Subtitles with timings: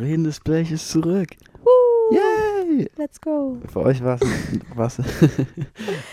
[0.00, 1.28] Redendes Blech ist zurück.
[1.62, 2.90] Woo, Yay!
[2.96, 3.58] let's go.
[3.70, 4.18] Für euch war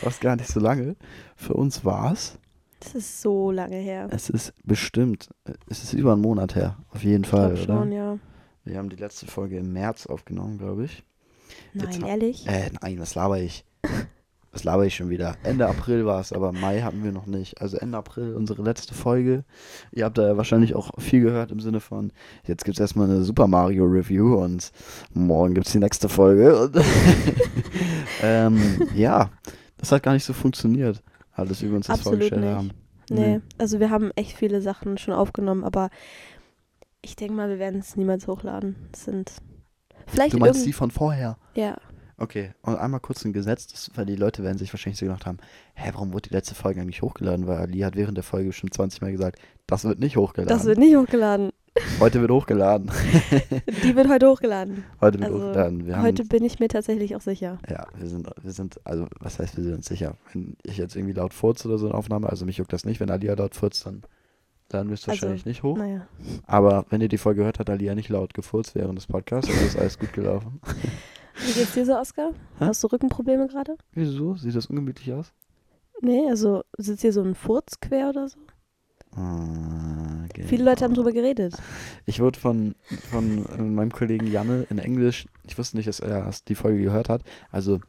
[0.05, 0.95] es gar nicht so lange.
[1.37, 2.37] Für uns war es.
[2.81, 4.07] Das ist so lange her.
[4.11, 5.29] Es ist bestimmt,
[5.69, 7.63] es ist über einen Monat her, auf jeden Ich Fall, oder?
[7.63, 8.19] schon, ja.
[8.65, 11.03] Wir haben die letzte Folge im März aufgenommen, glaube ich.
[11.73, 12.47] Nein, Jetzt ehrlich?
[12.47, 13.63] Äh, nein, was laber ich?
[14.57, 15.35] Was laber ich schon wieder?
[15.43, 17.61] Ende April war es, aber Mai hatten wir noch nicht.
[17.61, 19.43] Also Ende April unsere letzte Folge.
[19.91, 22.11] Ihr habt da ja wahrscheinlich auch viel gehört im Sinne von,
[22.43, 24.71] jetzt gibt es erstmal eine Super Mario Review und
[25.13, 26.71] morgen gibt es die nächste Folge.
[28.23, 29.29] Ähm, ja,
[29.77, 31.03] das hat gar nicht so funktioniert,
[31.33, 32.55] alles wir uns das Absolut vorgestellt nicht.
[32.55, 32.71] haben.
[33.11, 35.91] Nee, also wir haben echt viele Sachen schon aufgenommen, aber
[37.03, 38.75] ich denke mal, wir werden es niemals hochladen.
[38.91, 39.31] Es sind
[40.07, 41.37] vielleicht Du meinst die von vorher?
[41.53, 41.77] Ja,
[42.19, 45.27] Okay, und einmal kurz ein Gesetz, das, weil die Leute werden sich wahrscheinlich so gedacht
[45.27, 45.37] haben,
[45.75, 47.45] hä, warum wurde die letzte Folge eigentlich hochgeladen?
[47.45, 50.49] Weil Ali hat während der Folge schon 20 Mal gesagt, das wird nicht hochgeladen.
[50.57, 51.51] das wird nicht hochgeladen.
[51.99, 52.89] Heute wird hochgeladen.
[53.83, 54.83] Die wird heute hochgeladen.
[54.99, 55.85] Heute wird Also, hochgeladen.
[55.85, 57.59] Wir Heute haben, bin ich mir tatsächlich auch sicher.
[57.69, 60.15] ja, wir sind, wir sind, also was heißt, wir sind uns sicher?
[60.33, 62.99] Wenn ich jetzt irgendwie laut furze oder so eine Aufnahme, also mich juckt das nicht,
[62.99, 64.01] wenn Alia laut furzt, dann,
[64.69, 65.77] dann wirst du Also, wahrscheinlich nicht hoch.
[65.77, 66.07] Naja.
[66.47, 69.63] Aber wenn ihr die Folge hört, hat Alia nicht laut gefurzt während des Podcasts, also
[69.63, 70.59] ist alles gut gelaufen.
[71.45, 72.31] Wie geht's dir so, Oskar?
[72.59, 73.75] Hast du Rückenprobleme gerade?
[73.93, 74.35] Wieso?
[74.35, 75.33] Sieht das ungemütlich aus?
[76.01, 78.37] Nee, also sitzt hier so ein Furz quer oder so?
[79.15, 81.03] Ah, Viele Leute haben genau.
[81.03, 81.55] drüber geredet.
[82.05, 82.75] Ich wurde von,
[83.09, 87.09] von äh, meinem Kollegen Janne in Englisch, ich wusste nicht, dass er die Folge gehört
[87.09, 87.79] hat, also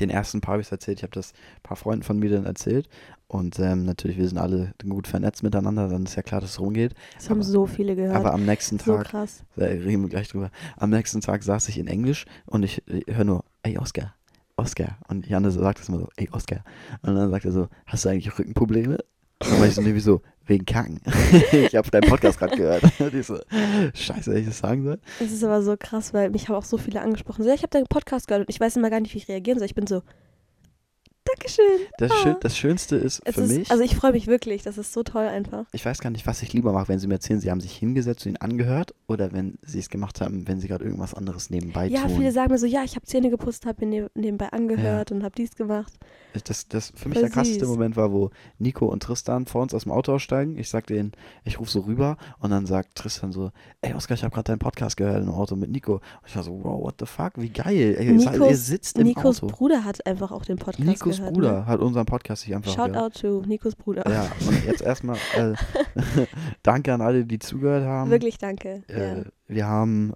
[0.00, 2.46] den ersten paar habe ich erzählt, ich habe das ein paar Freunden von mir dann
[2.46, 2.88] erzählt.
[3.28, 6.60] Und ähm, natürlich, wir sind alle gut vernetzt miteinander, dann ist ja klar, dass es
[6.60, 8.14] rumgeht, Das haben Aber- so viele gehört.
[8.16, 9.44] aber am nächsten so Tag, krass.
[9.56, 13.04] da reden wir gleich drüber, am nächsten Tag saß ich in Englisch und ich, ich
[13.14, 14.14] höre nur, ey Oscar,
[14.56, 14.98] Oscar.
[15.08, 16.64] Und Janne sagt das immer so, ey Oscar.
[17.02, 18.98] Und dann sagt er so, hast du eigentlich Rückenprobleme?
[19.50, 21.00] Dann war ich so irgendwie so, wegen Kacken.
[21.52, 22.82] ich habe deinen Podcast gerade gehört.
[23.24, 23.38] So,
[23.94, 24.98] scheiße, hätte ich das sagen soll?
[25.20, 27.42] Es ist aber so krass, weil mich haben auch so viele angesprochen.
[27.42, 29.28] So, ja, ich habe deinen Podcast gehört und ich weiß immer gar nicht, wie ich
[29.28, 29.66] reagieren soll.
[29.66, 30.02] Ich bin so,
[31.26, 31.64] Dankeschön.
[31.96, 32.14] Das, Ah.
[32.22, 34.62] Schön, das Schönste ist Es für ist, mich, Also ich freue mich wirklich.
[34.62, 35.64] Das ist so toll einfach.
[35.72, 37.72] ich weiß gar nicht, was ich lieber mache, wenn sie mir erzählen, sie haben sich
[37.74, 41.48] hingesetzt und ihn angehört oder wenn sie es gemacht haben, wenn sie gerade irgendwas anderes
[41.48, 42.16] nebenbei Ja, tun.
[42.18, 45.22] viele sagen mir so, ja, ich habe Zähne geputzt, habe mir neb- nebenbei angehört und
[45.24, 45.94] habe dies gemacht.
[46.42, 47.68] Das, das für mich Voll der krasseste süß.
[47.68, 50.58] Moment war, wo Nico und Tristan vor uns aus dem Auto aussteigen.
[50.58, 51.12] Ich sag denen,
[51.44, 53.52] ich rufe so rüber und dann sagt Tristan so,
[53.82, 55.94] ey Oskar, ich habe gerade deinen Podcast gehört im Auto mit Nico.
[55.94, 57.94] Und ich war so, wow, what the fuck, wie geil.
[57.98, 59.54] Ey, seid- ihr Nikos, sitzt im Nikos Auto.
[59.54, 61.34] Bruder hat einfach auch den Podcast Nikos gehört.
[61.34, 62.56] Bruder hat unseren Podcast sich Ne?
[62.56, 62.96] einfach Shout gehört.
[62.96, 64.02] out to Nikos Bruder.
[64.10, 65.52] Ja, und jetzt erstmal äh,
[66.62, 68.10] danke an alle, die zugehört haben.
[68.10, 68.82] Wirklich danke.
[68.88, 69.24] Äh, ja.
[69.46, 70.12] Wir haben,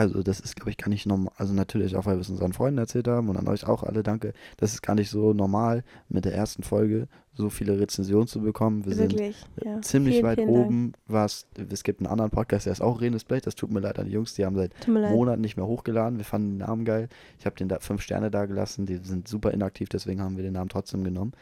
[0.00, 2.52] also das ist, glaube ich, gar nicht normal, also natürlich auch, weil wir es unseren
[2.52, 4.32] Freunden erzählt haben und an euch auch alle danke.
[4.56, 8.84] Das ist gar nicht so normal, mit der ersten Folge so viele Rezensionen zu bekommen.
[8.84, 9.36] Wir sind Wirklich.
[9.64, 9.80] Ja.
[9.82, 13.24] ziemlich vielen, weit vielen oben, was, es gibt einen anderen Podcast, der ist auch Renes
[13.24, 14.72] Blech, das tut mir leid an die Jungs, die haben seit.
[14.86, 16.18] Monaten nicht mehr hochgeladen.
[16.18, 17.08] Wir fanden den Namen geil.
[17.38, 18.86] Ich habe den da fünf Sterne da gelassen.
[18.86, 21.32] Die sind super inaktiv, deswegen haben wir den Namen trotzdem genommen.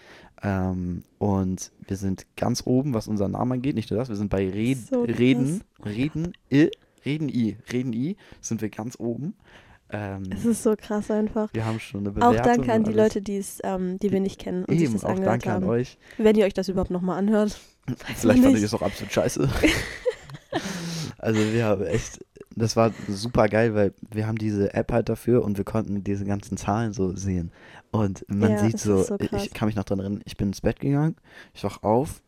[0.43, 3.75] Ähm, und wir sind ganz oben, was unseren Namen angeht.
[3.75, 5.03] Nicht nur das, wir sind bei Red, So.
[5.03, 6.71] Reden, Reden, I,
[7.05, 9.35] Reden I, Reden I, sind wir ganz oben.
[9.91, 11.53] Ähm, Es ist so krass einfach.
[11.55, 12.39] wir haben schon eine Bewertung.
[12.39, 12.93] Auch danke an die.
[12.93, 13.23] Leute,
[13.63, 15.65] ähm, die wir nicht kennen und sich Eben, das auch angehört danke haben.
[15.65, 15.99] an euch.
[16.19, 17.59] Wenn ihr euch das überhaupt nochmal anhört.
[18.17, 19.49] Vielleicht fand ich es auch absolut scheiße.
[21.19, 22.23] also wir haben echt,
[22.55, 26.27] das war super geil, weil wir haben diese App halt dafür und wir konnten diese
[26.27, 27.51] ganzen Zahlen so sehen.
[27.91, 30.61] Und man Ja, sieht so, so ich kann mich noch dran erinnern, ich bin ins
[30.61, 31.17] Bett gegangen,
[31.55, 32.23] ich wach auf,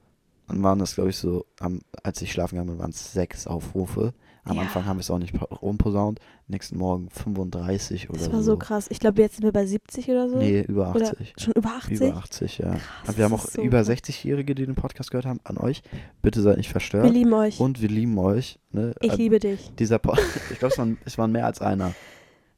[0.48, 3.46] dann waren das glaube ich so, am, als ich schlafen gegangen bin, waren es sechs
[3.46, 4.14] Aufrufe.
[4.44, 4.62] Am Ja.
[4.62, 6.18] Anfang haben wir es auch nicht rumposaunt,
[6.48, 8.52] nächsten Morgen 35 oder Das war so.
[8.52, 8.86] so krass.
[8.90, 10.38] Ich glaube, jetzt sind wir bei 70 oder so.
[10.38, 11.34] Nee, über Oder 80.
[11.38, 12.00] schon über 80?
[12.00, 12.70] Über 80, ja.
[12.70, 13.90] Krass, Und wir haben auch so über krass.
[13.90, 15.82] 60-Jährige, die den Podcast gehört haben, an euch.
[16.22, 17.04] Bitte seid nicht verstört.
[17.04, 17.60] Wir lieben euch.
[17.60, 18.58] Und wir lieben euch.
[18.72, 18.94] Ne?
[19.00, 19.72] ich liebe dich.
[19.78, 20.14] Dieser po
[20.50, 21.92] ich glaube, es waren mehr als einer.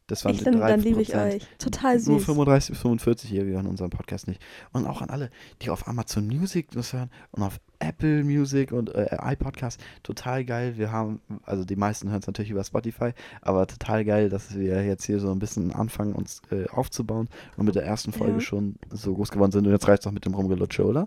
[0.09, 1.47] Das waren Ich, dann, drei dann liebe ich euch.
[1.59, 2.25] Total Nur süß.
[2.25, 4.43] 35 bis 45-Jährige hören unseren Podcast nicht.
[4.73, 5.31] Und auch an alle,
[5.63, 9.81] die auf Amazon Music das hören und auf Apple Music und äh, iPodcast.
[10.03, 10.77] Total geil.
[10.77, 14.85] Wir haben, also die meisten hören es natürlich über Spotify, aber total geil, dass wir
[14.85, 18.41] jetzt hier so ein bisschen anfangen, uns äh, aufzubauen und mit der ersten Folge Ja.
[18.41, 19.67] schon so groß geworden sind.
[19.67, 21.07] Und jetzt reicht es auch mit dem Rumgelutsche, oder?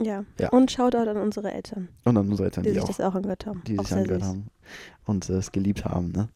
[0.00, 0.24] Ja.
[0.38, 0.50] Ja.
[0.50, 3.14] Und Shoutout an unsere Eltern, Und an unsere Eltern, die, die, sich auch, das auch
[3.14, 3.62] angehört haben.
[3.66, 4.28] die auch sich angehört süß.
[4.28, 4.46] haben
[5.06, 6.28] und äh, es geliebt haben, ne?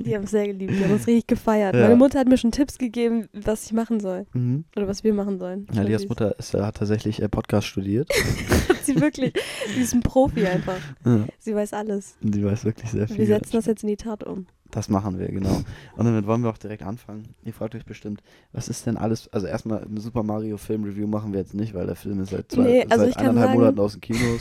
[0.00, 0.72] Die haben es sehr geliebt.
[0.72, 1.74] Die haben uns richtig gefeiert.
[1.74, 1.82] Ja.
[1.82, 4.26] Meine Mutter hat mir schon Tipps gegeben, was ich machen soll.
[4.32, 4.64] Mhm.
[4.76, 5.66] Oder was wir machen sollen.
[5.72, 6.08] Ja, Lias.
[6.08, 8.08] Mutter ist, äh, hat tatsächlich äh, Podcast studiert.
[8.68, 9.32] Hat sie wirklich.
[9.74, 10.78] Sie ist ein Profi einfach.
[11.04, 12.16] ja, Sie weiß alles.
[12.20, 13.18] die weiß wirklich sehr viel.
[13.18, 14.46] Wir setzen das jetzt in die Tat um.
[14.70, 15.62] Das machen wir, genau.
[15.96, 17.28] Und damit wollen wir auch direkt anfangen.
[17.44, 21.06] Ihr fragt euch bestimmt, was ist denn alles, also erstmal eine Super Mario Film Review
[21.06, 23.58] machen wir jetzt nicht, weil der Film ist seit, zwei, Nee, also seit eineinhalb sagen-
[23.58, 24.40] Monaten aus den Kinos.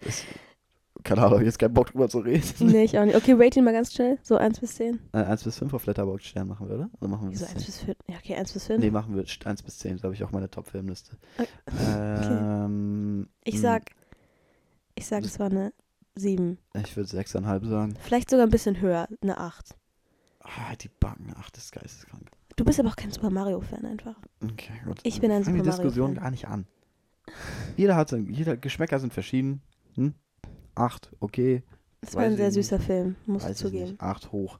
[0.00, 0.24] Ist
[1.02, 2.44] Keine Ahnung, jetzt keinen Bock drüber zu reden.
[2.60, 3.16] Nee, ich auch nicht.
[3.16, 4.18] Okay, rate ihn mal ganz schnell.
[4.22, 4.98] So 1 bis 10.
[5.12, 6.90] Äh, 1 bis 5 auf Letterboxd Stern machen wir, oder?
[7.00, 7.66] Oder machen wir Wieso bis 1 10?
[7.66, 7.96] bis 5?
[8.08, 8.80] Ja, okay, 1 bis 5.
[8.80, 11.16] Nee, machen wir 1 bis 10, da habe ich auch meine Top-Filmliste.
[11.38, 11.48] Okay.
[11.88, 13.82] Ähm, ich mh, sag,
[14.94, 15.72] ich sag, es war eine
[16.16, 16.58] 7.
[16.84, 17.94] Ich würde 6,5 sagen.
[18.00, 19.76] Vielleicht sogar ein bisschen höher, eine 8.
[20.42, 22.30] Ah, die Backen, ach, das ist geisteskrank.
[22.56, 24.16] Du bist aber auch kein Super Mario-Fan einfach.
[24.42, 25.00] Okay, gut.
[25.04, 26.22] Ich bin ein die Super Mario Diskussion Fan.
[26.22, 26.66] gar nicht an.
[27.76, 29.62] Jeder hat sein, jeder Geschmäcker sind verschieden.
[29.94, 30.14] Hm?
[30.74, 31.62] Acht, okay.
[32.00, 32.54] Es war ein sehr nicht.
[32.54, 33.90] süßer Film, muss ich zugeben.
[33.90, 34.00] nicht.
[34.00, 34.58] Acht hoch.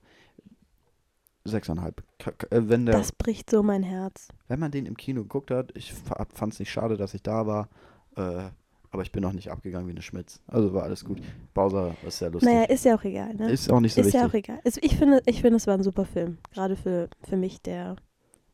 [1.44, 2.02] Sechseinhalb.
[2.50, 4.28] Äh, wenn, der, Das bricht so mein Herz.
[4.48, 7.46] wenn man den im Kino geguckt hat, ich fand es nicht schade, dass ich da
[7.46, 7.68] war.
[8.16, 8.50] Äh,
[8.92, 10.40] aber ich bin auch nicht abgegangen wie eine Schmitz.
[10.48, 11.22] Also war alles gut.
[11.54, 12.52] Bowser ist sehr lustig.
[12.52, 13.50] Naja, ist ja auch egal, ne?
[13.50, 14.20] ist auch nicht so ist wichtig.
[14.20, 14.60] ja auch egal.
[14.64, 16.38] Also ich finde, ich finde, es war ein super Film.
[16.52, 17.96] Gerade für, für mich, der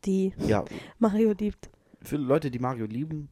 [0.05, 0.63] die ja,
[0.99, 1.69] Mario liebt.
[2.03, 3.29] für Leute, die Mario lieben,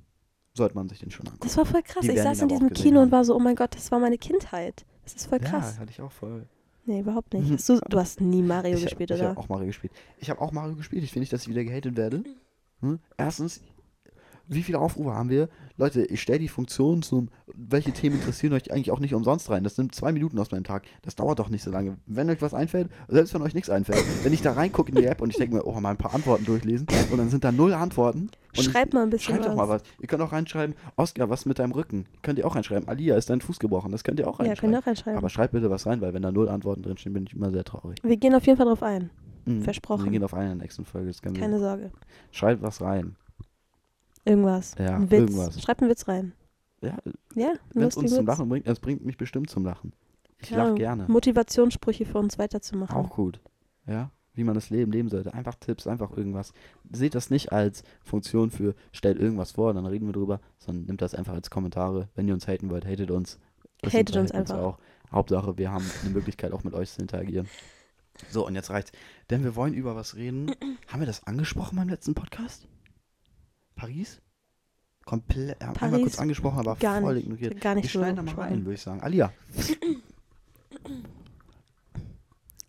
[0.55, 1.43] sollte man sich den schon angucken.
[1.43, 2.01] Das war voll krass.
[2.01, 3.11] Die Ich saß in diesem Kino und haben.
[3.11, 4.85] war so, oh mein Gott, das war meine Kindheit.
[5.03, 5.75] Das ist voll krass.
[5.75, 6.47] Ja, hatte ich auch voll.
[6.85, 7.49] Nee, überhaupt nicht.
[7.49, 7.53] Mhm.
[7.55, 9.29] Hast du, du hast nie Mario ich, gespielt, ich oder?
[9.29, 9.91] habe auch Mario gespielt.
[10.19, 11.03] Ich habe auch Mario gespielt.
[11.03, 12.23] Ich will nicht, dass ich wieder gehatet werde.
[12.81, 12.99] Hm?
[13.17, 13.61] Erstens,
[14.47, 15.49] wie viele Aufrufe haben wir?
[15.77, 19.63] Leute, ich stelle die Funktion zum, welche Themen interessieren euch eigentlich auch nicht umsonst rein.
[19.63, 20.83] Das nimmt zwei Minuten aus meinem Tag.
[21.01, 21.97] Das dauert doch nicht so lange.
[22.05, 25.05] Wenn euch was einfällt, selbst wenn euch nichts einfällt, wenn ich da reingucke in die
[25.05, 27.51] App und ich denke mir, oh, mal ein paar Antworten durchlesen und dann sind da
[27.51, 28.29] null Antworten.
[28.55, 29.55] Und Schreib ich, mal ein bisschen Schreibt doch was.
[29.57, 29.83] mal was.
[29.99, 32.05] Ihr könnt auch reinschreiben, Oscar, was mit deinem Rücken?
[32.21, 32.87] Könnt ihr auch reinschreiben.
[32.87, 33.91] Alia, ist dein Fuß gebrochen?
[33.91, 34.59] Das könnt ihr auch Ja, reinschreiben.
[34.61, 35.17] könnt ihr auch reinschreiben.
[35.17, 37.65] Aber schreibt bitte was rein, weil wenn da null Antworten drinstehen, bin ich immer sehr
[37.65, 37.97] traurig.
[38.03, 39.09] Wir gehen auf jeden Fall drauf ein.
[39.45, 39.61] Mhm.
[39.63, 40.05] Versprochen.
[40.05, 41.11] Wir gehen auf eine in der nächsten Folge.
[41.33, 41.91] Keine Sorge.
[42.31, 43.15] Schreibt was rein.
[44.25, 44.75] Irgendwas.
[44.79, 45.19] Ja, ein Witz.
[45.19, 45.61] irgendwas.
[45.61, 46.33] Schreib einen Witz rein.
[46.81, 46.97] Ja,
[47.35, 48.27] Ja, einen wenn es uns zum Witz.
[48.27, 49.93] Lachen bringt, es bringt mich bestimmt zum Lachen.
[50.39, 50.79] Ich Keine lache Ahnung.
[50.79, 51.05] gerne.
[51.07, 52.95] Motivationssprüche für uns weiterzumachen.
[52.95, 53.39] Auch gut.
[53.87, 55.33] Ja, wie man das Leben leben sollte.
[55.33, 56.51] Einfach Tipps, einfach irgendwas.
[56.91, 61.01] Seht das nicht als Funktion für stellt irgendwas vor, dann reden wir drüber, sondern nimmt
[61.01, 62.09] das einfach als Kommentare.
[62.15, 63.39] Wenn ihr uns haten wollt, hatet uns.
[63.81, 64.63] Das Hatet uns unterhält einfach.
[64.63, 64.79] auch.
[65.11, 67.47] Hauptsache, wir haben eine Möglichkeit, auch mit euch zu interagieren.
[68.29, 68.91] So, und jetzt reicht's.
[69.29, 70.51] Denn wir wollen über was reden.
[70.87, 72.67] haben wir das angesprochen beim letzten Podcast?
[73.75, 74.21] Paris?
[75.05, 77.61] Komplett, haben einmal kurz Paris angesprochen, aber gar voll nicht, ignoriert.
[77.61, 79.01] gar Wir nicht schneiden da drüber mal rein, würde ich sagen.
[79.01, 79.31] Alia.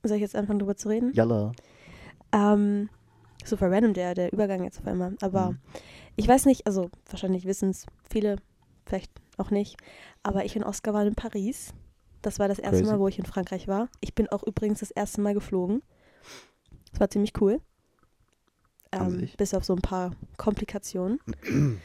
[0.02, 1.12] Soll ich jetzt anfangen drüber zu reden?
[1.14, 1.52] Jalla.
[2.32, 2.88] Ähm,
[3.44, 5.16] super random der, der Übergang jetzt auf einmal.
[5.20, 5.58] Aber Mhm.
[6.16, 8.36] ich weiß nicht, also wahrscheinlich wissen es viele,
[8.84, 9.76] vielleicht auch nicht.
[10.22, 11.72] Aber ich und Oscar waren in Paris.
[12.22, 12.90] Das war das erste Crazy.
[12.92, 13.88] Mal, wo ich in Frankreich war.
[14.00, 15.82] Ich bin auch übrigens das erste Mal geflogen.
[16.90, 17.60] Das war ziemlich cool.
[18.92, 21.18] Ähm, bis auf so ein paar Komplikationen.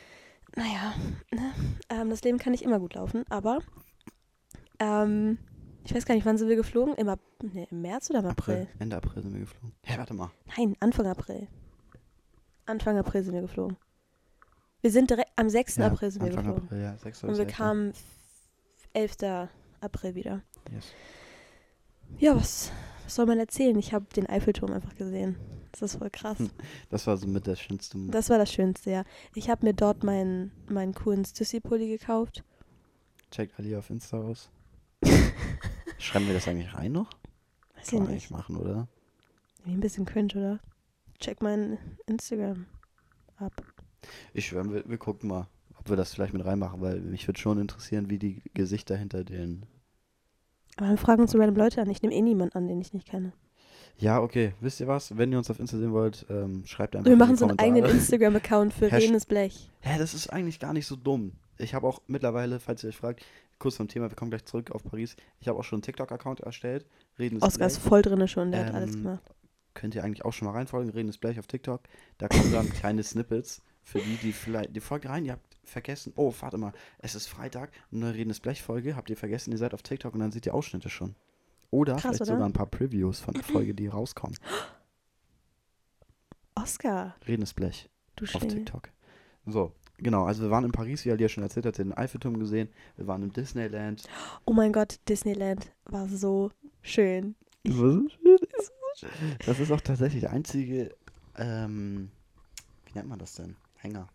[0.56, 0.94] naja,
[1.32, 1.54] ne?
[1.90, 3.60] ähm, das Leben kann nicht immer gut laufen, aber
[4.80, 5.38] ähm,
[5.84, 6.94] ich weiß gar nicht, wann sind wir geflogen?
[6.96, 8.62] Im, Ap nee, im März oder im April?
[8.62, 8.68] April.
[8.80, 9.74] Ende April sind wir geflogen.
[9.84, 10.32] Hä, warte mal.
[10.58, 11.48] Nein, Anfang April.
[12.66, 13.78] Anfang April sind wir geflogen.
[14.82, 15.78] Wir sind direkt am 6.
[15.78, 16.64] Ja, April sind wir Anfang geflogen.
[16.66, 16.98] April, ja.
[16.98, 17.24] 6.
[17.24, 18.04] Und wir kamen f-
[18.94, 19.48] 11.
[19.82, 20.42] April wieder.
[20.72, 20.92] Yes.
[22.20, 22.72] Ja, was,
[23.04, 23.78] was soll man erzählen?
[23.80, 25.36] Ich habe den Eiffelturm einfach gesehen.
[25.72, 26.38] Das ist voll krass.
[26.90, 28.14] Das war so mit der schönste Moment.
[28.16, 29.04] Das war das Schönste, ja.
[29.36, 32.44] Ich habe mir dort meinen, meinen coolen Stussy-Pulli gekauft.
[33.32, 34.50] Checkt Ali auf Insta aus.
[35.98, 37.10] Schreiben wir das eigentlich rein noch?
[37.76, 38.10] Weiß Kann ich nicht.
[38.10, 38.88] eigentlich machen, oder?
[39.64, 40.60] Wie ein bisschen cringe, oder?
[41.20, 41.78] Check mein
[42.08, 42.66] Instagram
[43.38, 43.54] ab.
[44.34, 45.48] Ich schwöre, wir, wir gucken mal,
[45.78, 49.24] ob wir das vielleicht mit reinmachen, weil mich würde schon interessieren, wie die Gesichter hinter
[49.24, 49.66] den.
[50.78, 51.90] Aber dann fragen uns so random Leute an.
[51.90, 53.34] Ich nehme eh niemanden an, den ich nicht kenne.
[53.98, 54.54] Ja, okay.
[54.62, 55.18] Wisst ihr was?
[55.18, 57.86] Wenn ihr uns auf Insta sehen wollt, ähm, schreibt einfach Wir machen so einen eigenen.
[57.86, 59.70] Instagram-Account für redenes Blech.
[59.82, 61.34] Hä, das ist eigentlich gar nicht so dumm.
[61.58, 63.24] Ich habe auch mittlerweile, falls ihr euch fragt,
[63.60, 65.16] kurz vom Thema, wir kommen gleich zurück auf Paris.
[65.40, 66.86] Ich habe auch schon einen TikTok-Account erstellt.
[67.20, 67.90] Redendes Oscar ist Blech.
[67.90, 69.24] voll drinne schon, der hat alles Ähm, gemacht.
[69.76, 70.90] Könnt ihr eigentlich auch schon mal reinfolgen.
[70.92, 71.82] Redendes Blech auf TikTok.
[72.18, 74.76] Da kommen dann kleine Snippets für die, die vielleicht.
[74.76, 76.12] Die folgt rein, ihr habt vergessen.
[76.16, 76.74] Oh, warte mal.
[76.98, 78.96] Es ist Freitag, eine Redendes Blech-Folge.
[78.96, 81.16] Habt ihr vergessen, ihr seid auf TikTok und dann seht ihr Ausschnitte schon.
[81.72, 82.32] Oder Krass, vielleicht oder?
[82.34, 84.38] sogar ein paar Previews von der Folge, die rauskommen.
[86.56, 87.90] Oscar, Redendes Blech.
[88.18, 88.58] du auf Schlingel.
[88.58, 88.90] TikTok.
[89.48, 90.26] So, genau.
[90.26, 92.70] Also wir waren in Paris, wie Alia schon erzählt hat, den Eiffelturm gesehen.
[92.98, 94.04] Wir waren im Disneyland.
[94.46, 96.52] Oh mein Gott, Disneyland war so
[96.82, 97.36] schön.
[97.64, 98.08] Das war so
[98.98, 99.10] schön.
[99.46, 100.94] Das ist auch tatsächlich der einzige,
[101.38, 102.12] ähm,
[102.86, 103.56] wie nennt man das denn?
[103.78, 104.08] Hänger.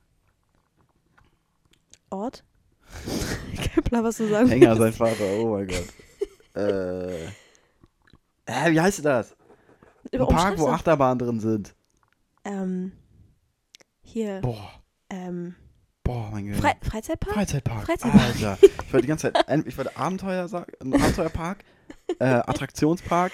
[2.10, 2.44] Ort?
[3.56, 4.98] Kein Plan, was du sagen Hänger, willst.
[4.98, 5.86] sein Vater, oh mein Gott.
[6.62, 7.26] äh,
[8.48, 9.36] hä, wie heißt das?
[10.12, 11.74] Ein Park, wo Achterbahnen drin sind.
[12.44, 12.92] Ähm,
[14.02, 14.70] hier, Boah,
[15.10, 15.56] ähm,
[16.04, 16.60] boah, mein Gott.
[16.60, 17.34] Fre Freizeitpark?
[17.34, 17.84] Freizeitpark.
[17.86, 18.22] Freizeitpark.
[18.22, 18.58] Alter.
[18.62, 21.64] Ich wollte die ganze Zeit, ich wollte Abenteuer sagen, Abenteuerpark,
[22.20, 23.32] äh, Attraktionspark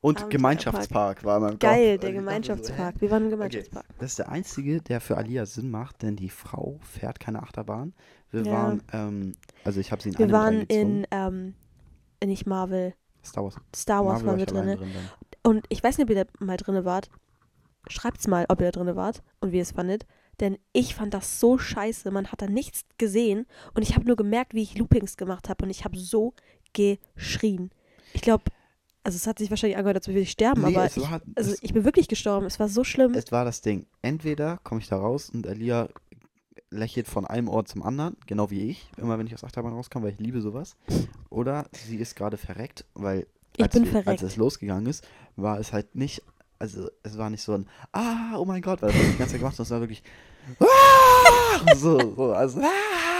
[0.00, 0.30] und Abenteuerpark.
[0.30, 1.60] Gemeinschaftspark war in meinem Kopf.
[1.60, 2.20] Geil, Und der ich so?
[2.20, 3.00] Gemeinschaftspark.
[3.00, 3.86] Wir waren im Gemeinschaftspark.
[3.98, 7.94] Das ist der einzige, der für Alia Sinn macht, denn die Frau fährt keine Achterbahn.
[8.30, 8.52] Wir Ja.
[8.52, 9.32] waren, ähm,
[9.64, 11.54] also ich habe sie in Wir einem waren in, ähm,
[12.20, 12.94] äh, nicht Marvel,
[13.26, 13.56] Star Wars.
[13.74, 14.92] Star Wars Marvel waren war allein drin.
[14.92, 15.10] drin.
[15.42, 17.08] Und ich weiß nicht, ob ihr da mal drinne wart.
[17.88, 20.06] Schreibt's mal, ob ihr da drinne wart und wie ihr es fandet.
[20.40, 22.10] Denn ich fand das so scheiße.
[22.10, 23.46] Man hat da nichts gesehen.
[23.74, 25.64] Und ich habe nur gemerkt, wie ich Loopings gemacht habe.
[25.64, 26.34] Und ich habe so
[26.72, 27.70] geschrien.
[28.12, 28.44] Ich glaube,
[29.02, 30.62] also es hat sich wahrscheinlich angehört, als würde ich sterben.
[30.62, 32.44] Nee, aber es ich, war, also ich bin wirklich gestorben.
[32.46, 33.14] Es war so schlimm.
[33.14, 33.86] es war das Ding.
[34.02, 35.88] Entweder komme ich da raus und Alia
[36.76, 40.06] lächelt von einem Ort zum anderen, genau wie ich, immer wenn ich aus Achterbahn rauskomme,
[40.06, 40.76] weil ich liebe sowas.
[41.30, 44.08] Oder sie ist gerade verreckt, weil Ich als, bin wir- verreckt.
[44.08, 45.06] als es losgegangen ist,
[45.36, 46.22] war es halt nicht,
[46.58, 49.40] also es war nicht so ein Ah, oh mein Gott, weil das die ganze Zeit
[49.40, 50.02] gemacht und es war wirklich
[50.60, 51.74] ah!
[51.74, 53.15] so, so, also ah!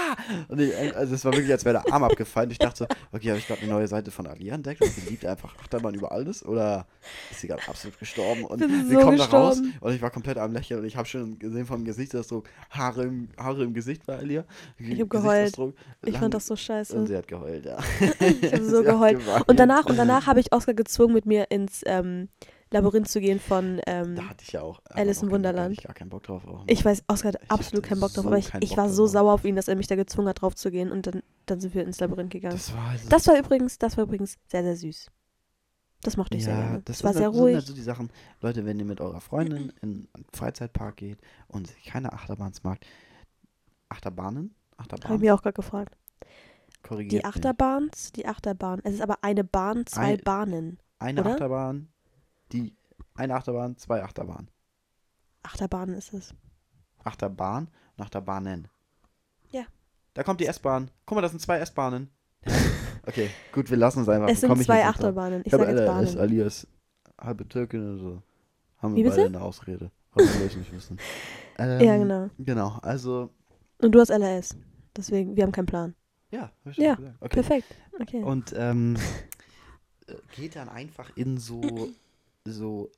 [0.49, 2.51] Und ich, also es war wirklich, als wäre der Arm abgefallen.
[2.51, 5.09] Ich dachte so, okay, habe ich gerade eine neue Seite von Ali entdeckt und sie
[5.09, 6.87] liebt einfach Achterbahn über alles oder
[7.31, 10.39] ist sie gerade absolut gestorben und wir so kommen da raus und ich war komplett
[10.39, 14.19] am Lächeln und ich habe schon gesehen vom Gesichtsausdruck Haare im, Haare im Gesicht bei
[14.19, 14.45] Alia.
[14.79, 15.57] Ich hab geheult.
[16.05, 17.07] Ich lang- fand das so und scheiße.
[17.07, 17.79] sie hat geheult, ja.
[18.21, 19.21] Ich habe so Sie geheult.
[19.47, 22.29] Und danach, und danach habe ich Oscar gezwungen, mit mir ins ähm,
[22.77, 23.81] Labyrinth zu gehen von.
[23.87, 24.81] Ähm, Da hatte ich ja auch.
[24.91, 25.59] Alice im Wunderland.
[25.59, 26.47] Da hatte ich gar keinen Bock drauf.
[26.47, 26.65] Auch.
[26.67, 29.03] ich weiß, Oscar hat Ich absolut keinen Bock drauf, so aber ich, ich war so
[29.03, 29.11] darauf.
[29.13, 30.91] sauer auf ihn, dass er mich da gezwungen hat, drauf zu gehen.
[30.93, 32.55] Und dann, dann sind wir ins Labyrinth gegangen.
[32.57, 35.11] das war also, Das war übrigens, das war übrigens sehr, sehr süß.
[36.03, 36.83] Das mochte ich sehr ja, gerne.
[36.85, 37.65] das Das war sind, sehr sind halt ruhig.
[37.67, 41.19] so die Sachen, Leute, wenn ihr mit eurer Freundin in einen Freizeitpark geht
[41.49, 42.79] und keine Achterbahns mag,
[43.89, 44.55] Achterbahnen?
[44.79, 45.21] Habe ich Achterbahnen?
[45.21, 45.97] mir auch gerade gefragt.
[46.83, 47.25] Korrigiert Die.
[47.27, 48.81] Achterbahns, die Achterbahn.
[48.85, 50.79] Es ist aber eine Bahn, zwei Ein- Bahnen.
[50.99, 51.33] Eine oder?
[51.33, 51.89] Achterbahn,
[52.53, 52.75] die,
[53.15, 54.51] eine Achterbahn, zwei Achterbahnen.
[55.43, 56.35] Achterbahnen ist es.
[57.05, 58.69] Achterbahn und Achterbahnen.
[59.51, 59.65] Ja.
[60.15, 60.91] Da kommt die S-Bahn.
[61.05, 62.11] Guck mal, das sind zwei S-Bahnen.
[63.09, 64.29] Okay, gut, wir lassen es einfach.
[64.29, 64.85] es sind ich zwei.
[64.85, 65.43] Achterbahnen.
[65.45, 66.29] Ich aber sage jetzt Alter, ist Bahnen.
[66.29, 66.67] Alias
[67.21, 68.23] halbe Türkin oder so.
[68.79, 69.23] Haben Wie wir bitte?
[69.23, 69.93] beide eine Ausrede.
[70.13, 70.99] Was will ich nicht wissen.
[71.59, 72.29] Ähm, Ja, genau.
[72.37, 73.31] Genau, also,
[73.79, 74.57] Und du hast LRS.
[74.95, 75.95] Deswegen, wir haben keinen Plan.
[76.31, 77.17] ja, hab ich Ja, gesagt.
[77.21, 77.35] Okay.
[77.35, 77.75] Perfekt.
[77.99, 78.23] Okay.
[78.23, 78.97] Und ähm,
[80.07, 81.89] äh, geht dann einfach in so,
[82.53, 82.91] so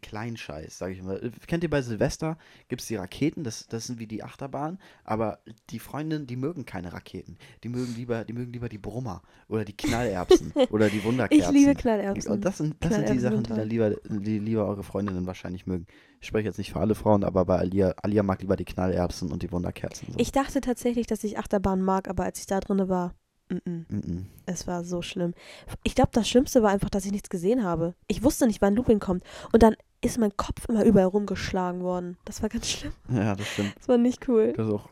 [0.00, 1.20] Kleinscheiß, sag ich mal.
[1.46, 2.36] Kennt ihr bei Silvester,
[2.68, 5.38] gibt es die Raketen, das, das sind wie die Achterbahn, aber
[5.70, 7.38] die Freundinnen, die mögen keine Raketen.
[7.62, 11.54] Die mögen lieber, die mögen lieber die Brummer oder die Knallerbsen oder die ich Wunderkerzen.
[11.54, 12.32] liebe Knallerbsen.
[12.32, 13.64] Und das sind, das sind die Sachen, die, da toll.
[13.64, 15.86] lieber, die lieber eure Freundinnen wahrscheinlich mögen.
[16.20, 19.30] Ich spreche jetzt nicht für alle Frauen, aber bei Alia, Alia mag lieber die Knallerbsen
[19.30, 20.08] und die Wunderkerzen.
[20.12, 20.18] So.
[20.18, 23.14] Ich dachte tatsächlich, dass ich Achterbahn mag, aber als ich da drin war,
[23.48, 25.34] mm -mm, es war so schlimm.
[25.82, 27.94] Ich glaube, das Schlimmste war einfach, dass ich nichts gesehen habe.
[28.06, 29.24] Ich wusste nicht, wann Looping kommt.
[29.52, 32.16] Und dann ist mein Kopf immer überall rumgeschlagen worden.
[32.24, 32.92] Das war ganz schlimm.
[33.12, 33.74] Ja, das stimmt.
[33.78, 34.52] Das war nicht cool.
[34.56, 34.88] Das ist auch,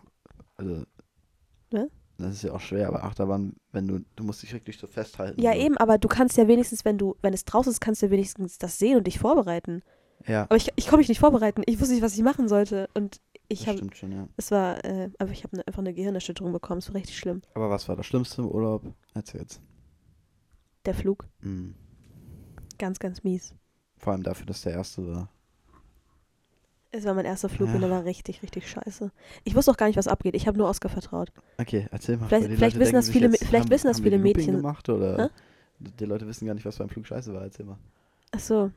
[0.56, 0.84] also,
[1.70, 1.90] Ne?
[2.18, 5.40] das ist ja auch schwer, aber Achterbahn, wenn du, du musst dich wirklich so festhalten.
[5.40, 5.58] Ja, so.
[5.58, 8.12] eben, aber du kannst ja wenigstens, wenn du, wenn es draußen ist, kannst du ja
[8.12, 9.82] wenigstens das sehen und dich vorbereiten.
[10.26, 11.62] Ja, Aber ich, ich konnte mich nicht vorbereiten.
[11.66, 12.88] Ich wusste nicht, was ich machen sollte.
[12.94, 13.20] Und
[13.52, 13.80] ich habe,
[14.10, 14.28] ja.
[14.36, 16.78] es war, äh, aber ich habe ne, einfach eine Gehirnerschütterung bekommen.
[16.78, 17.42] Es war richtig schlimm.
[17.54, 18.82] Aber was war das Schlimmste im Urlaub?
[19.14, 19.60] Erzähl jetzt.
[20.86, 21.74] Der Flug, Mhm.
[22.78, 23.54] ganz, ganz mies.
[23.98, 25.28] Vor allem dafür, dass der erste war.
[26.94, 27.74] Es war mein erster Flug Ja.
[27.76, 29.10] und der war richtig, richtig scheiße.
[29.44, 30.34] Ich wusste auch gar nicht, was abgeht.
[30.34, 31.32] Ich habe nur Oscar vertraut.
[31.58, 32.28] Okay, erzähl mal.
[32.28, 34.56] Vielleicht- vielleicht wissen das viele jetzt, vielleicht haben, wissen das haben viele Mädchen.
[34.56, 35.28] gemacht oder Hä?
[35.98, 37.42] die Leute wissen gar nicht, was beim Flug scheiße war.
[37.42, 37.78] Erzähl mal.
[38.32, 38.70] Ach so.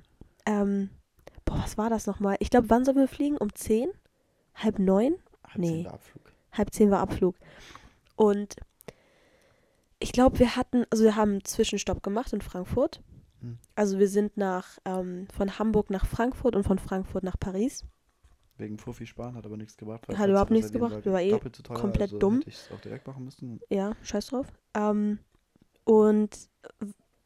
[0.46, 0.90] Ähm,
[1.44, 2.38] boah, was war das nochmal?
[2.40, 3.36] Ich glaube, wann sollen wir fliegen?
[3.38, 3.90] Um 10?
[4.56, 5.16] Halb neun?
[5.44, 5.68] Halb Nee.
[5.68, 6.32] zehn war Abflug.
[6.52, 7.36] Halb zehn war Abflug.
[8.16, 8.56] Und
[10.00, 13.02] ich glaube, wir hatten, also wir haben einen Zwischenstopp gemacht in Frankfurt.
[13.42, 13.58] Hm.
[13.76, 17.86] Also wir sind nach, ähm, von Hamburg nach Frankfurt und von Frankfurt nach Paris.
[18.58, 20.08] Wegen Fuffi sparen, hat aber nichts gebracht.
[20.08, 22.38] weil Hat überhaupt nichts gebracht, wir war eh teuer, komplett also dumm.
[22.38, 23.60] Hätte ich es auch direkt machen müssen.
[23.70, 24.48] Ja, scheiß drauf.
[24.74, 25.20] Ähm,
[25.84, 26.50] und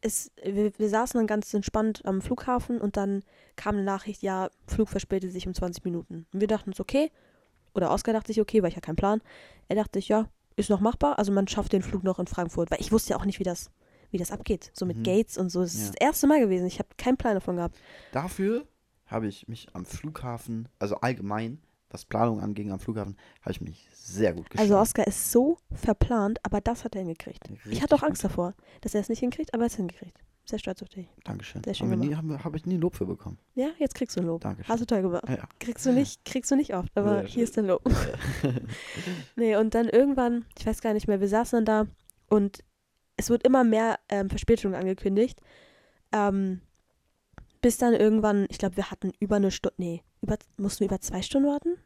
[0.01, 3.23] es, wir, wir saßen dann ganz entspannt am Flughafen und dann
[3.55, 6.25] kam eine Nachricht, ja, Flug verspätet sich um 20 Minuten.
[6.33, 7.11] Und wir dachten uns, okay.
[7.73, 9.21] Oder Oskar dachte sich, okay, weil ich ja keinen Plan.
[9.67, 11.19] Er dachte sich, ja, ist noch machbar.
[11.19, 12.71] Also man schafft den Flug noch in Frankfurt.
[12.71, 13.69] Weil ich wusste ja auch nicht, wie das,
[14.11, 14.71] wie das abgeht.
[14.73, 15.03] So mit Mhm.
[15.03, 15.61] Gates und so.
[15.61, 15.87] Das ist Ja.
[15.87, 16.65] das erste Mal gewesen.
[16.65, 17.77] Ich habe keinen Plan davon gehabt.
[18.11, 18.65] Dafür
[19.05, 23.87] habe ich mich am Flughafen, also allgemein, was Planung anging am Flughafen, habe ich mich
[23.91, 24.71] sehr gut geschlagen.
[24.71, 27.49] Also Oskar ist so verplant, aber das hat er hingekriegt.
[27.49, 28.31] ich Richtig hatte auch Angst gut.
[28.31, 30.19] davor, dass er es nicht hinkriegt, aber er hat es hingekriegt.
[30.45, 31.07] Sehr stolz auf dich.
[31.25, 31.63] Dankeschön.
[31.63, 33.37] Sehr schön Habe ich nie Lob für bekommen.
[33.53, 34.41] Ja, jetzt kriegst du ein Lob.
[34.41, 34.67] Dankeschön.
[34.67, 35.29] Hast du toll gemacht.
[35.29, 35.47] Ja.
[35.59, 37.87] Kriegst du nicht, kriegst du nicht oft, aber Sehr hier ist dein Lob.
[37.87, 38.51] Ja.
[39.35, 42.63] Nee, und dann irgendwann, ich weiß gar nicht mehr, wir saßen dann da und
[43.15, 45.39] es wird immer mehr ähm, Verspätung angekündigt.
[46.11, 46.61] Ähm,
[47.61, 50.99] bis dann irgendwann, ich glaube, wir hatten über eine Stunde, nee, über, mussten wir über
[51.01, 51.77] zwei Stunden warten?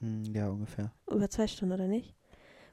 [0.00, 0.92] Hm, ja, ungefähr.
[1.10, 2.14] Über zwei Stunden, oder nicht?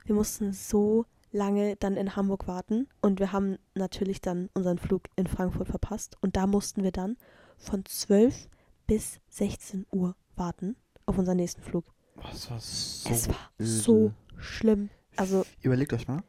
[0.06, 5.04] Wir mussten so lange dann in Hamburg warten und wir haben natürlich dann unseren Flug
[5.16, 7.18] in Frankfurt verpasst und da mussten wir dann
[7.58, 8.50] von 12
[8.88, 11.86] bis 16 Uhr warten auf unseren nächsten Flug.
[12.22, 13.68] Das war so es war übel.
[13.68, 14.90] so schlimm.
[15.16, 16.24] Also, Überlegt euch mal,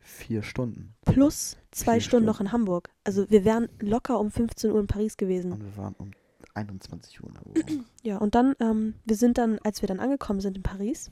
[0.00, 0.94] vier Stunden.
[1.04, 2.48] Plus zwei Vier Stunden noch Stunden.
[2.48, 2.90] in Hamburg.
[3.04, 5.52] Also wir wären locker um 15 Uhr in Paris gewesen.
[5.52, 6.10] Und wir waren um
[6.54, 7.86] 21 Uhr in der Wohnung.
[8.02, 11.10] Ja, und dann, ähm, wir sind dann, als wir dann angekommen sind in Paris,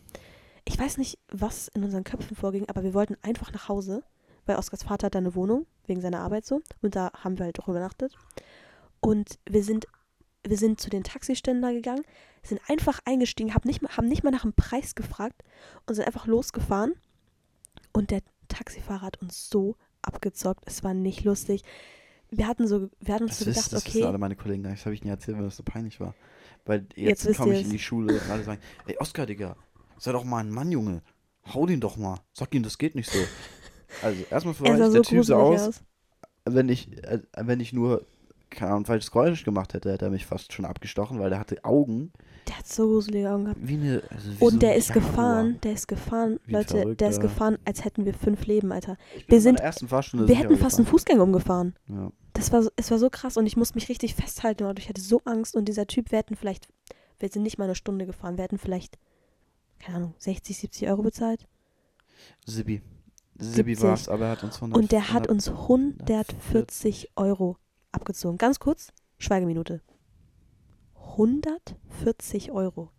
[0.64, 4.02] ich weiß nicht, was in unseren Köpfen vorging, aber wir wollten einfach nach Hause,
[4.46, 6.60] weil Oskars Vater hat da eine Wohnung, wegen seiner Arbeit so.
[6.82, 8.14] Und da haben wir halt auch übernachtet.
[9.00, 9.86] Und wir sind,
[10.46, 12.02] wir sind zu den Taxiständen gegangen,
[12.42, 15.42] sind einfach eingestiegen, haben nicht, mal- haben nicht mal nach dem Preis gefragt
[15.86, 16.94] und sind einfach losgefahren.
[17.92, 20.64] Und der Taxifahrer hat uns so abgezockt.
[20.66, 21.62] Es war nicht lustig.
[22.30, 23.94] Wir hatten so, wir hatten uns Das, so ist, gedacht, das okay.
[23.94, 24.80] wissen alle meine Kollegen gar nicht.
[24.80, 26.14] Das habe ich nie erzählt, weil das so peinlich war.
[26.64, 29.56] Weil Jetzt jetzt, komme ich in die Schule und alle sagen, ey Oskar, Digga,
[29.98, 31.02] sei doch mal ein Mann, Junge.
[31.52, 32.20] Hau den doch mal.
[32.32, 33.18] Sag ihm, das geht nicht so.
[34.02, 35.82] Also erstmal Er sah vielleicht so der Typ so aus, aus.
[36.44, 38.06] wenn ich, äh, wenn ich nur
[38.50, 41.64] keine Ahnung, falsches Geräusch gemacht hätte, hätte er mich fast schon abgestochen, weil der hatte
[41.64, 42.12] Augen
[42.48, 43.60] Der hat so gruselige Augen gehabt.
[43.62, 44.02] wie eine.
[44.10, 45.04] Also wie so Und der ein ist Jaguar.
[45.06, 48.96] gefahren, der ist gefahren, Wie Leute, der ist gefahren, als hätten wir fünf Leben, Alter.
[49.26, 50.86] Wir in sind- Wir hätten fast einen.
[50.86, 51.74] Fußgänger umgefahren.
[51.88, 52.10] Ja.
[52.32, 54.88] Das war, so- es war so krass und ich musste mich richtig festhalten und ich
[54.88, 56.68] hatte so Angst und dieser Typ, wir hätten vielleicht,
[57.18, 58.98] wir sind nicht mal eine Stunde gefahren, wir hätten vielleicht,
[59.78, 61.46] keine Ahnung, 60, 70 Euro bezahlt.
[62.46, 62.82] Sibi.
[63.38, 63.82] Sibi 70.
[63.82, 67.56] war es, aber er hat uns 100, Und der hat uns 140 140 Euro
[67.92, 68.38] abgezogen.
[68.38, 69.80] Ganz kurz, Schweigeminute.
[70.94, 72.90] 140 Euro.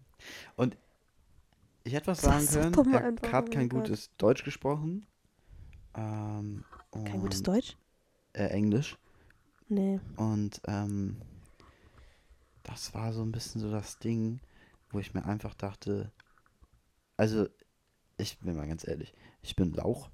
[1.83, 2.73] Ich hätte was sagen sag können.
[2.73, 3.85] doch er hat oh kein mein Gott.
[3.85, 5.07] gutes Deutsch gesprochen.
[5.95, 7.77] Ähm, Kein gutes und, Deutsch?
[8.33, 8.97] Äh, Englisch.
[9.67, 9.99] Nee.
[10.15, 11.17] Und ähm,
[12.63, 14.39] das war so ein bisschen so das Ding,
[14.91, 16.11] wo ich mir einfach dachte,
[17.17, 17.47] also
[18.17, 20.09] ich bin mal ganz ehrlich, ich bin Lauch.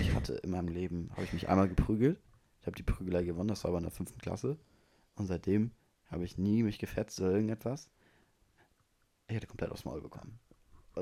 [0.00, 2.20] Ich hatte in meinem Leben, habe ich mich einmal geprügelt.
[2.62, 4.56] Ich habe die Prügelei gewonnen, das war aber in der fünften Klasse.
[5.16, 5.72] Und seitdem
[6.06, 7.90] habe ich nie mich gefetzt oder irgendetwas.
[9.28, 10.38] Ich hätte komplett aufs Maul bekommen.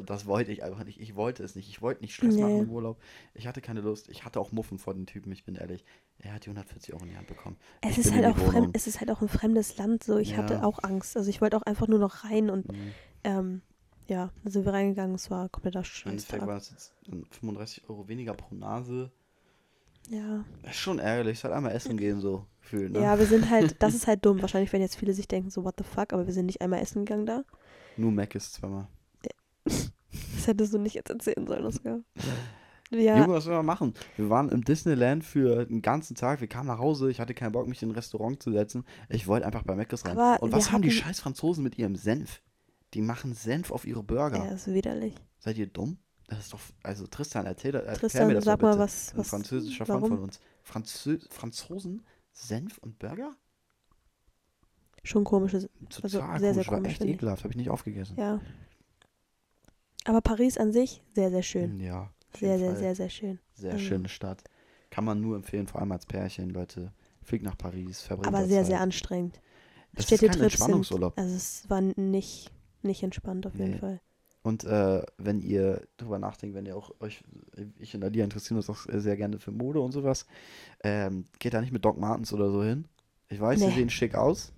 [0.05, 1.01] Das wollte ich einfach nicht.
[1.01, 1.69] Ich wollte es nicht.
[1.69, 2.43] Ich wollte nicht Stress Nee.
[2.43, 3.01] machen im Urlaub.
[3.35, 4.09] Ich hatte keine Lust.
[4.09, 5.85] Ich hatte auch Muffen vor den Typen, ich bin ehrlich.
[6.21, 7.57] Er hat die 140 Euro in die Hand bekommen.
[7.83, 10.37] Es Ich ist halt auch fremd, es ist halt auch ein fremdes Land, so ich
[10.37, 10.63] hatte Ja.
[10.65, 11.17] auch Angst.
[11.17, 12.93] Also ich wollte auch einfach nur noch rein und Mhm.
[13.25, 13.63] ähm,
[14.07, 16.49] ja, dann sind wir reingegangen, es war kompletter Im Endeffekt Scheiß.
[16.49, 19.11] war es jetzt dann 35 Euro weniger pro Nase.
[20.09, 20.45] Ja.
[20.63, 21.39] Das ist schon ärgerlich.
[21.39, 22.93] Es halt einmal essen gehen, so fühlen.
[22.93, 23.01] Ne?
[23.01, 24.41] ja, wir sind halt, das ist halt dumm.
[24.41, 26.81] Wahrscheinlich werden jetzt viele sich denken, so what the fuck, aber wir sind nicht einmal
[26.81, 27.45] essen gegangen da.
[27.97, 28.89] Nur Mac ist zweimal.
[30.35, 32.01] Das hättest du nicht jetzt erzählen sollen, Oskar.
[32.91, 33.95] Ja, Junge, was soll man machen?
[34.17, 36.41] Wir waren im Disneyland für den ganzen Tag.
[36.41, 37.11] Wir kamen nach Hause.
[37.11, 38.85] Ich hatte keinen Bock, mich in ein Restaurant zu setzen.
[39.09, 40.19] Ich wollte einfach bei Mc's rein.
[40.19, 42.43] Aber Und was haben die scheiß Franzosen mit ihrem Senf?
[42.95, 44.39] Die machen Senf auf ihre Burger.
[44.45, 45.15] ja, ist widerlich.
[45.39, 45.99] Seid ihr dumm?
[46.31, 46.61] Das ist doch.
[46.83, 48.79] Also, Tristan, erzähl, mir Tristan, das sag mal bitte.
[48.83, 50.01] was, Ein was französischer warum?
[50.03, 50.41] Freund von uns.
[50.63, 52.03] Franzö Franzosen?
[52.33, 53.35] Senf und Burger?
[55.03, 56.41] Schon komisches, Total Also, sehr, komisch.
[56.41, 57.17] sehr war komisch, echt finde ich.
[57.19, 57.43] ekelhaft.
[57.45, 58.17] Habe ich nicht aufgegessen.
[58.17, 58.41] ja.
[60.07, 61.79] Aber Paris an sich, sehr, sehr schön.
[61.79, 62.11] Ja.
[62.39, 63.39] Sehr, sehr, sehr, sehr schön.
[63.55, 64.43] Sehr Also- schöne Stadt.
[64.89, 66.93] Kann man nur empfehlen, vor allem als Pärchen, Leute.
[67.23, 68.67] Fliegt nach Paris, verbringt Aber sehr, Zeit.
[68.69, 69.41] sehr anstrengend.
[69.93, 71.19] Das ist Städtetrips kein sind- Entspannungsurlaub.
[71.19, 72.51] Also es war nicht,
[72.83, 73.79] nicht entspannt auf jeden Nee.
[73.79, 74.01] Fall.
[74.43, 77.23] Und äh, wenn ihr drüber nachdenkt, wenn ihr auch euch,
[77.79, 80.27] ich und Alia interessieren uns auch sehr gerne für Mode und sowas,
[80.83, 82.87] ähm, geht da nicht mit Doc Martens oder so hin.
[83.29, 83.75] Ich weiß, sie Nee.
[83.75, 84.53] sehen schick aus.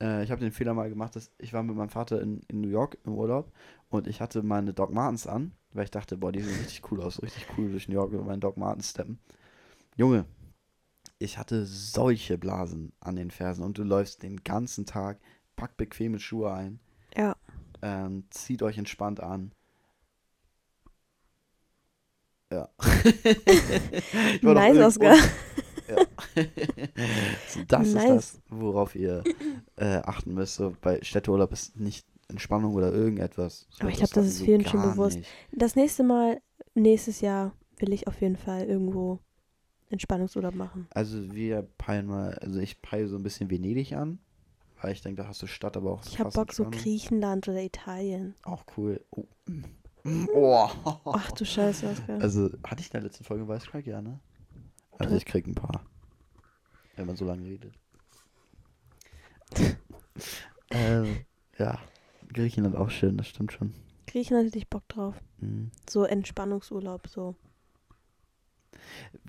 [0.00, 2.60] Äh, ich habe den Fehler mal gemacht, dass ich war mit meinem Vater in, in
[2.60, 3.50] New York im Urlaub
[3.88, 7.00] und ich hatte meine Doc Martens an, weil ich dachte, boah, die sehen richtig cool
[7.00, 9.18] aus, richtig cool durch New York mit meinen Doc Martens steppen.
[9.96, 10.26] Junge,
[11.18, 15.18] ich hatte solche Blasen an den Fersen und du läufst den ganzen Tag,
[15.56, 16.80] pack bequeme Schuhe ein.
[17.82, 19.52] Ähm, zieht euch entspannt an.
[22.52, 22.68] Ja.
[24.42, 25.14] Nice, Oscar.
[25.88, 25.96] Ja.
[27.48, 28.04] so, das Nice.
[28.04, 29.22] ist das, worauf ihr
[29.76, 30.56] äh, achten müsst.
[30.56, 33.66] So, bei Städteurlaub ist nicht Entspannung oder irgendetwas.
[33.70, 35.18] So, Aber ich glaub, das ist vielen schon bewusst.
[35.18, 35.28] nicht.
[35.52, 36.40] Das nächste Mal,
[36.74, 39.18] nächstes Jahr, will ich auf jeden Fall irgendwo
[39.88, 40.86] Entspannungsurlaub machen.
[40.90, 44.20] Also wir peilen mal, also ich peile so ein bisschen Venedig an,
[44.80, 46.68] weil ich denke, da hast du Stadt, aber auch Ich habe Bock so.
[46.70, 48.34] Griechenland oder Italien.
[48.44, 49.04] Auch cool.
[49.10, 49.24] Oh.
[49.46, 50.28] Mm.
[50.34, 50.68] Oh.
[51.04, 52.20] Ach du Scheiße, Oscar.
[52.20, 53.86] Also, hatte ich in der letzten Folge Weißcrack?
[53.86, 54.20] Ja, ne?
[54.98, 55.84] Also, ich krieg ein paar.
[56.96, 57.74] Wenn man so lange redet.
[60.70, 61.24] ähm,
[61.58, 61.78] ja.
[62.32, 63.74] Griechenland auch schön, das stimmt schon.
[64.06, 65.14] Griechenland hätte ich Bock drauf.
[65.38, 65.70] Mhm.
[65.88, 67.34] So Entspannungsurlaub, so.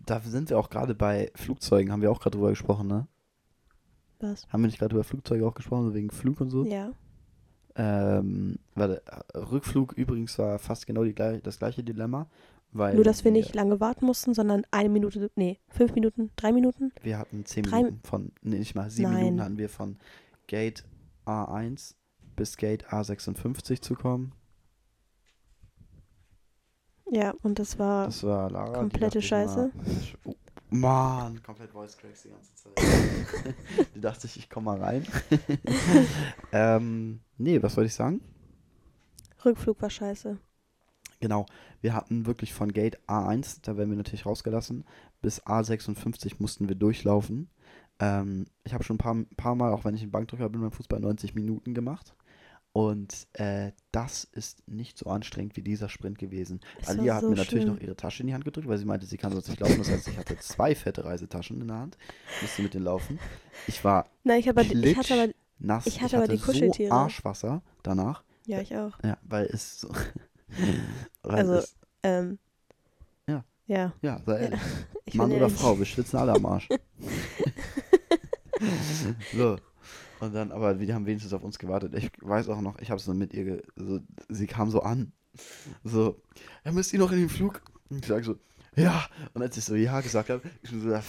[0.05, 3.07] Da sind wir auch gerade bei Flugzeugen, haben wir auch gerade drüber gesprochen, ne?
[4.21, 4.47] Was?
[4.49, 6.63] Haben wir nicht gerade über Flugzeuge auch gesprochen, wegen Flug und so?
[6.65, 6.91] Ja.
[7.75, 9.01] Ähm, warte,
[9.33, 12.27] Rückflug übrigens war fast genau die, das gleiche Dilemma,
[12.73, 16.51] weil Nur, dass wir nicht lange warten mussten, sondern eine Minute, nee, fünf Minuten, drei
[16.51, 16.91] Minuten.
[17.01, 19.19] Wir hatten 10 Drei- Minuten von, nee, nicht mal, 7 Nein.
[19.23, 19.97] Minuten hatten wir von
[20.47, 20.83] Gate
[21.25, 21.95] A1
[22.35, 24.33] bis Gate A56 zu kommen.
[27.09, 28.05] Ja, und das war.
[28.05, 28.73] Das war Lara.
[28.73, 29.71] komplette dachte Scheiße.
[29.75, 29.83] Mal,
[30.25, 30.33] oh,
[30.71, 32.73] Mann, komplett Voice Cracks die ganze Zeit.
[33.95, 35.05] die dachte ich, ich komme mal rein.
[36.53, 38.21] ähm, nee, was wollte ich sagen?
[39.43, 40.37] Rückflug war scheiße.
[41.19, 41.45] Genau,
[41.81, 44.85] wir hatten wirklich von Gate A1, da werden wir natürlich rausgelassen,
[45.21, 47.49] bis A56 mussten wir durchlaufen.
[47.99, 50.71] Ähm, ich habe schon ein paar, paar Mal, auch wenn ich ein Bankdrücker bin beim
[50.71, 52.15] Fußball, 90 Minuten gemacht.
[52.73, 56.61] Und äh, das ist nicht so anstrengend wie dieser Sprint gewesen.
[56.81, 57.73] Es Alia hat so mir natürlich schön.
[57.73, 59.77] noch ihre Tasche in die Hand gedrückt, weil sie meinte, sie kann sonst nicht laufen.
[59.79, 61.97] Das heißt, ich hatte zwei fette Reisetaschen in der Hand,
[62.41, 63.19] musste mit denen laufen.
[63.67, 65.33] Ich war Nein, ich, aber, ich hatte aber.
[65.59, 65.85] nass.
[65.85, 66.93] ich hatte aber die so Kuscheltiere.
[66.93, 68.23] Arschwasser danach.
[68.47, 68.97] Ja, ich auch.
[69.03, 69.89] Ja, weil es so.
[71.23, 72.39] weil Also, es, Ähm,
[73.27, 73.43] Ja.
[73.67, 73.93] Ja.
[74.01, 74.59] ja, sei ehrlich.
[75.05, 75.57] Ich Mann oder ehrlich.
[75.57, 76.69] Frau, wir schwitzen alle am Arsch.
[79.35, 79.57] so.
[80.21, 81.95] Und dann, aber die haben wenigstens auf uns gewartet.
[81.95, 85.11] Ich weiß auch noch, ich habe so mit ihr, so, sie kam so an.
[85.83, 86.21] So,
[86.63, 87.61] ja, müsst ihr noch in den Flug?
[87.89, 88.35] Und ich sag so,
[88.75, 89.05] ja.
[89.33, 90.99] Und als ich so ja gesagt habe, ich bin so,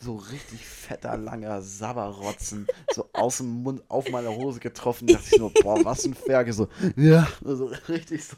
[0.00, 5.06] so richtig fetter, langer Sabberrotzen, so aus dem Mund auf meine Hose getroffen.
[5.06, 6.54] Da dachte ich so, boah, was ein Ferge.
[6.54, 8.36] So, ja, so richtig so.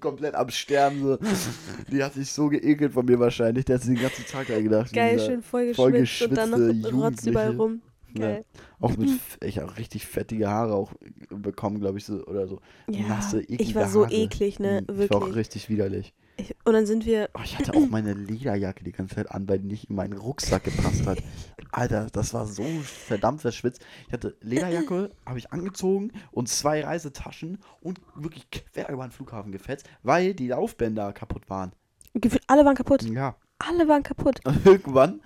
[0.00, 1.00] Komplett am Sterben.
[1.02, 1.18] So.
[1.90, 3.64] Die hat sich so geekelt von mir wahrscheinlich.
[3.64, 4.92] Der hat sich den ganzen Tag da gedacht.
[4.92, 7.82] Geil, schön voll voll geschwitzt und dann noch geschwitzte rotzt überall rum.
[8.14, 8.44] Geil.
[8.80, 9.10] Auch mit,
[9.42, 10.92] ich habe richtig fettige Haare auch
[11.30, 12.60] bekommen, glaube ich, so, oder so.
[12.88, 14.14] Ja, Nasse, eklige ich war so Haare.
[14.14, 14.82] eklig, ne?
[14.88, 15.36] Mhm, Ich war auch Wirklich.
[15.36, 16.14] richtig widerlich.
[16.40, 19.48] Ich, und dann sind wir, Oh, ich hatte auch meine Lederjacke die ganze Zeit an,
[19.48, 21.18] weil die nicht in meinen Rucksack gepasst hat.
[21.72, 23.84] Alter, das war so verdammt verschwitzt.
[24.06, 29.50] Ich hatte Lederjacke, habe ich angezogen und zwei Reisetaschen und wirklich quer über den Flughafen
[29.50, 31.72] gefetzt, weil die Laufbänder kaputt waren.
[32.46, 33.02] alle waren kaputt.
[33.02, 33.34] Ja.
[33.58, 34.40] Alle waren kaputt.
[34.46, 35.20] Und irgendwann,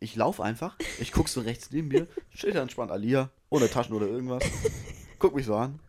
[0.00, 3.94] ich laufe einfach, ich guck so rechts neben mir, steht da entspannt Alia, ohne Taschen
[3.94, 4.42] oder irgendwas.
[5.18, 5.80] Guck mich so an.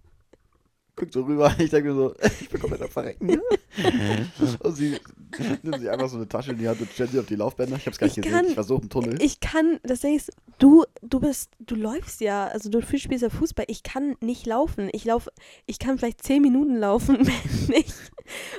[0.95, 3.39] Guckt so rüber, ich denke mir so, ich bin komplett am Verrecken.
[4.59, 4.97] Und sie
[5.63, 7.77] nimmt sich einfach so eine Tasche in die Hand und stellt sie auf die Laufbänder.
[7.77, 9.21] Ich hab's gar nicht Ich gesehen, kann- ich war so im Tunnel.
[9.21, 13.29] Ich kann, das Ding ist, du, du bist, du läufst ja, also du spielst ja
[13.29, 13.65] Fußball.
[13.69, 14.89] Ich kann nicht laufen.
[14.91, 15.31] Ich laufe,
[15.67, 17.93] ich kann vielleicht zehn Minuten laufen, wenn nicht.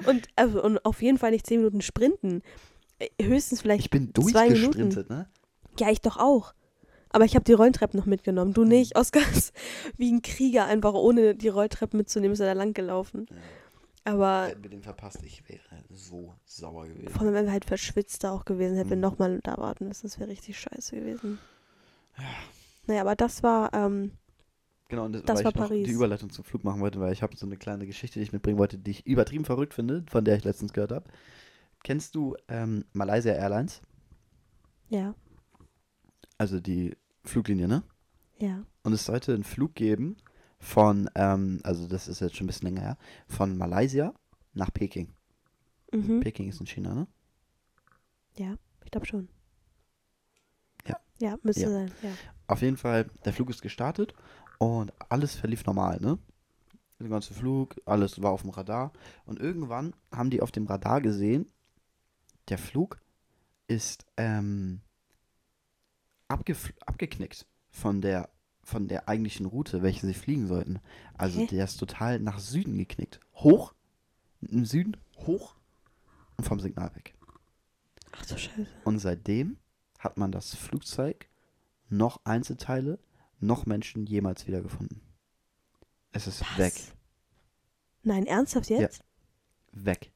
[0.07, 2.43] Und, also, und auf jeden Fall nicht zehn Minuten sprinten.
[2.99, 4.55] Äh, Höchstens vielleicht, Ich bin zwei Minuten.
[4.79, 5.29] durchgesprintet, ne?
[5.79, 6.53] Ja, ich doch auch.
[7.13, 8.53] Aber ich habe die Rolltreppen noch mitgenommen.
[8.55, 8.97] Du nicht.
[8.97, 9.53] Oskar ist
[9.97, 13.27] wie ein Krieger, einfach ohne die Rolltreppen mitzunehmen, ist er da lang gelaufen.
[14.05, 17.09] Aber Hätten wir den verpasst, ich wäre so sauer gewesen.
[17.11, 19.03] vor allem, wenn wir halt verschwitzt da auch gewesen hätten, wir Mhm.
[19.03, 21.39] nochmal da warten müssen, das wäre richtig scheiße gewesen.
[22.87, 24.13] Naja, aber das war, ähm,
[24.89, 25.87] Genau, und das, Das weil war ich Paris.
[25.87, 28.33] die Überleitung zum Flug machen wollte, weil ich habe so eine kleine Geschichte, die ich
[28.33, 31.05] mitbringen wollte, die ich übertrieben verrückt finde, von der ich letztens gehört habe.
[31.85, 33.83] Kennst du ähm, Malaysia Airlines?
[34.89, 35.15] ja,
[36.41, 37.83] Also die Fluglinie, ne?
[38.39, 38.65] ja.
[38.83, 40.17] Und es sollte einen Flug geben
[40.59, 42.99] von, ähm, also das ist jetzt schon ein bisschen länger her,
[43.29, 44.15] von Malaysia
[44.55, 45.13] nach Peking.
[45.93, 46.21] Mhm.
[46.21, 47.07] Peking ist in China, ne?
[48.39, 49.29] Ja, ich glaube schon.
[50.89, 50.97] Ja.
[51.19, 51.71] Ja, müsste Ja.
[51.71, 52.11] sein, ja.
[52.47, 54.15] Auf jeden Fall, der Flug ist gestartet
[54.59, 56.19] und alles verlief normal, ne?
[56.99, 58.93] Der ganze Flug, alles war auf dem Radar.
[59.27, 61.53] Und irgendwann haben die auf dem Radar gesehen,
[62.49, 62.99] der Flug
[63.69, 64.81] ist ähm,
[66.31, 68.31] abgeknickt von der,
[68.63, 70.81] von der eigentlichen Route, welche sie fliegen sollten.
[71.15, 71.47] Also Hä?
[71.47, 73.21] der ist total nach Süden geknickt.
[73.35, 73.75] Hoch,
[74.41, 75.57] im Süden, hoch
[76.37, 77.15] und vom Signal weg.
[78.13, 78.67] Ach du Scheiße.
[78.85, 79.59] Und seitdem
[79.99, 81.29] hat man das Flugzeug,
[81.89, 82.99] noch Einzelteile,
[83.41, 85.01] noch Menschen jemals wiedergefunden.
[86.13, 86.59] Es ist Was?
[86.59, 86.75] weg.
[88.03, 89.05] Nein, ernsthaft jetzt?
[89.73, 90.13] Weg.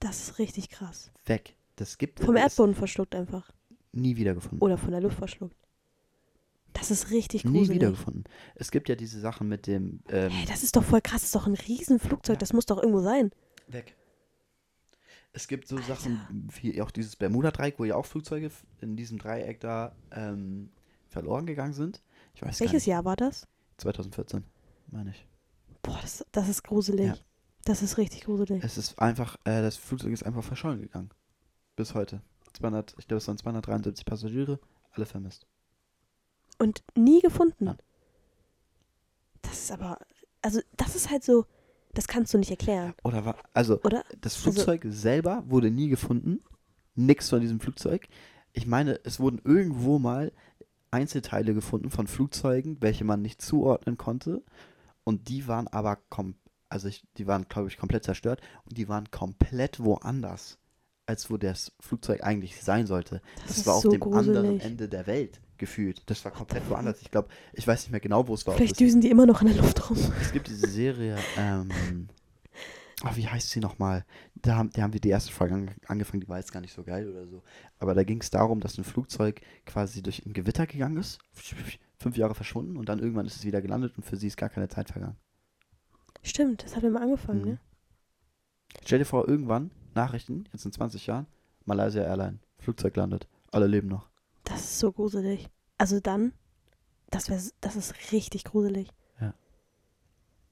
[0.00, 1.10] Das ist richtig krass.
[1.24, 1.56] Weg.
[1.76, 3.50] Das gibt Vom Erdboden verschluckt einfach.
[3.94, 4.60] Nie wiedergefunden.
[4.60, 5.56] Oder von der Luft verschluckt.
[6.72, 7.76] Das ist richtig nie gruselig.
[7.76, 8.24] wiedergefunden.
[8.56, 11.20] Es gibt ja diese Sachen mit dem ähm, Hey, das ist doch voll krass.
[11.20, 12.34] Das ist doch ein Riesenflugzeug.
[12.34, 12.38] Ja.
[12.40, 13.30] Das muss doch irgendwo sein.
[13.68, 13.96] weg.
[15.32, 19.58] Es gibt so Sachen wie auch dieses Bermuda-Dreieck, wo ja auch Flugzeuge in diesem Dreieck
[19.60, 20.70] da ähm,
[21.08, 22.02] verloren gegangen sind.
[22.34, 22.86] Ich weiß Welches nicht.
[22.86, 23.48] Jahr war das?
[23.78, 24.44] 2014,
[24.92, 25.26] meine ich.
[25.82, 27.06] Boah, das, das ist gruselig.
[27.06, 27.16] Ja.
[27.64, 28.62] Das ist richtig gruselig.
[28.62, 31.10] Es ist einfach, äh, das Flugzeug ist einfach verschollen gegangen.
[31.76, 32.20] Bis heute.
[32.54, 34.58] 200, ich glaube, es waren 273 Passagiere,
[34.92, 35.46] alle vermisst.
[36.58, 37.66] Und nie gefunden.
[37.66, 37.76] Ja.
[39.42, 39.98] Das ist aber,
[40.42, 41.46] also das ist halt so,
[41.92, 44.04] das kannst du nicht erklären, Oder war, also, oder?
[44.20, 46.40] das Also- Flugzeug selber wurde nie gefunden.
[46.96, 48.06] Nix von diesem Flugzeug.
[48.52, 50.32] Ich meine, es wurden irgendwo mal
[50.92, 54.44] Einzelteile gefunden von Flugzeugen, welche man nicht zuordnen konnte.
[55.02, 56.36] Und die waren aber, kom
[56.68, 58.40] also ich, die waren, glaube ich, komplett zerstört.
[58.64, 60.58] Und die waren komplett woanders,
[61.06, 63.20] als wo das Flugzeug eigentlich sein sollte.
[63.46, 64.64] Das Das, war auf so dem anderen gruselig.
[64.64, 66.02] Ende der Welt gefühlt.
[66.06, 67.00] Das war komplett woanders.
[67.02, 68.54] Ich glaube, ich weiß nicht mehr genau, wo es war.
[68.56, 69.96] Vielleicht düsen die immer noch in der Luft rum.
[70.20, 72.08] es gibt diese Serie, ähm,
[73.02, 74.04] ach, wie heißt sie nochmal?
[74.34, 76.72] Da haben, da haben wir die erste Folge ange angefangen, die war jetzt gar nicht
[76.74, 77.42] so geil oder so.
[77.78, 81.18] Aber da ging es darum, dass ein Flugzeug quasi durch ein Gewitter gegangen ist,
[81.98, 84.48] fünf Jahre verschwunden und dann irgendwann ist es wieder gelandet und für sie ist gar
[84.48, 85.16] keine Zeit vergangen.
[86.22, 87.46] Stimmt, das hat mal angefangen, Mhm.
[87.48, 87.58] ne?
[88.84, 91.26] Stell dir vor, irgendwann, Nachrichten, jetzt in 20 Jahren,
[91.64, 94.08] Malaysia Airline, Flugzeug landet, alle leben noch.
[94.44, 95.48] Das ist so gruselig.
[95.78, 96.32] Also dann,
[97.10, 98.88] das wäre, das ist richtig gruselig.
[99.20, 99.34] Ja.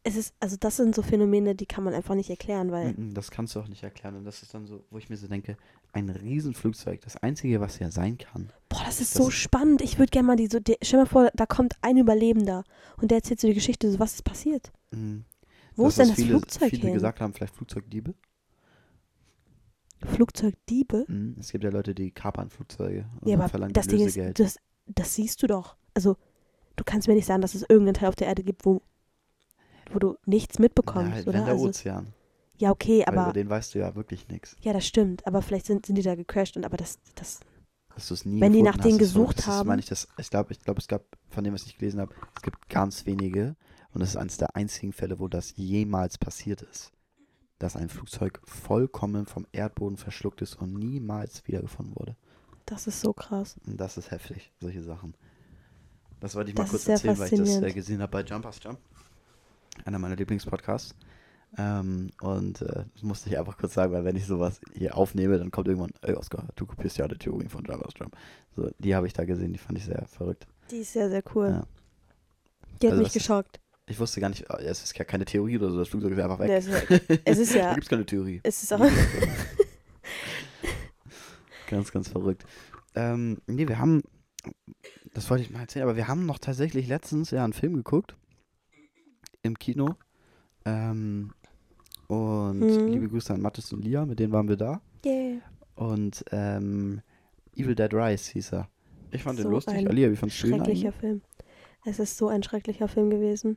[0.04, 3.30] Es ist, also das sind so Phänomene, die kann man einfach nicht erklären, weil Das
[3.30, 4.16] kannst du auch nicht erklären.
[4.16, 5.56] Und das ist dann so, wo ich mir so denke,
[5.92, 8.50] ein Riesenflugzeug, das Einzige, was ja sein kann.
[8.68, 9.80] Boah, das ist Das so ist- spannend.
[9.82, 10.58] Ich würde gerne mal die so.
[10.58, 12.64] Die, stell dir mal vor, da kommt ein Überlebender
[12.96, 14.72] und der erzählt so die Geschichte, so was ist passiert.
[14.90, 15.24] Mhm.
[15.76, 16.94] Wo Das, ist denn das viele, Flugzeug viele hin?
[16.94, 18.14] gesagt haben, vielleicht Flugzeugdiebe.
[20.08, 21.04] Flugzeugdiebe?
[21.08, 21.36] Mhm.
[21.38, 24.56] Es gibt ja Leute, die kapern Flugzeuge und Ja, aber verlangen das Ding ist, das,
[24.86, 25.76] das siehst du doch.
[25.94, 26.16] Also,
[26.76, 28.82] du kannst mir nicht sagen, dass es irgendeinen Teil auf der Erde gibt, wo,
[29.92, 31.38] wo du nichts mitbekommst, ja, halt, oder?
[31.38, 32.12] wenn der Also, Ozean.
[32.58, 33.32] ja, okay, Weil über aber.
[33.32, 34.56] den weißt du ja wirklich nichts.
[34.60, 35.26] Ja, das stimmt.
[35.26, 37.40] Aber vielleicht sind, sind die da gecrashed und aber das, das.
[37.94, 39.66] Dass du es nie Wenn die nach denen hast, ist so- gesucht das ist, haben.
[39.68, 42.14] meine ich, das, ich glaube, ich glaub, es gab, von dem, was ich gelesen habe,
[42.34, 43.54] es gibt ganz wenige
[43.92, 46.90] und es ist eines der einzigen Fälle, wo das jemals passiert ist.
[47.62, 52.16] Dass ein Flugzeug vollkommen vom Erdboden verschluckt ist und niemals wiedergefunden wurde.
[52.66, 53.54] Das ist so krass.
[53.64, 55.14] Das ist heftig, solche Sachen.
[56.18, 58.10] Das wollte ich mal Das kurz ist sehr erzählen, weil ich das äh, gesehen habe
[58.10, 58.80] bei Jumpers Jump.
[59.84, 60.96] Einer meiner Lieblingspodcasts.
[61.56, 65.38] Ähm, und äh, das musste ich einfach kurz sagen, weil wenn ich sowas hier aufnehme,
[65.38, 68.16] dann kommt irgendwann, ey Oscar, du kopierst ja alle Theorien von Jumpers Jump.
[68.56, 70.48] So, die habe ich da gesehen, die fand ich sehr verrückt.
[70.72, 71.48] Die ist sehr, sehr cool.
[71.48, 71.66] Ja.
[72.80, 73.60] Die hat Also mich geschockt.
[73.92, 76.18] Ich wusste gar nicht, äh, es ist ja keine Theorie oder so, das Flugzeug ist
[76.18, 76.48] einfach weg.
[76.48, 78.40] Ja, es ist- es ist ja- da gibt es keine Theorie.
[78.42, 78.80] Es ist auch.
[81.68, 82.44] ganz, ganz verrückt.
[82.94, 84.02] Ähm, nee, wir haben,
[85.14, 88.16] das wollte ich mal erzählen, aber wir haben noch tatsächlich letztens ja einen Film geguckt.
[89.42, 89.96] Im Kino.
[90.64, 91.32] Ähm,
[92.08, 92.88] und Mhm.
[92.88, 94.80] liebe Grüße an Mathis und Lia, mit denen waren wir da.
[95.04, 95.40] Yeah.
[95.74, 97.00] Und ähm,
[97.56, 98.68] Evil Dead Rise hieß er.
[99.10, 99.74] Ich fand den So lustig.
[99.74, 100.92] ein Alia, wie fandst du ihn Schrecklicher?
[100.92, 101.22] Film.
[101.84, 103.56] Es ist so ein schrecklicher Film gewesen.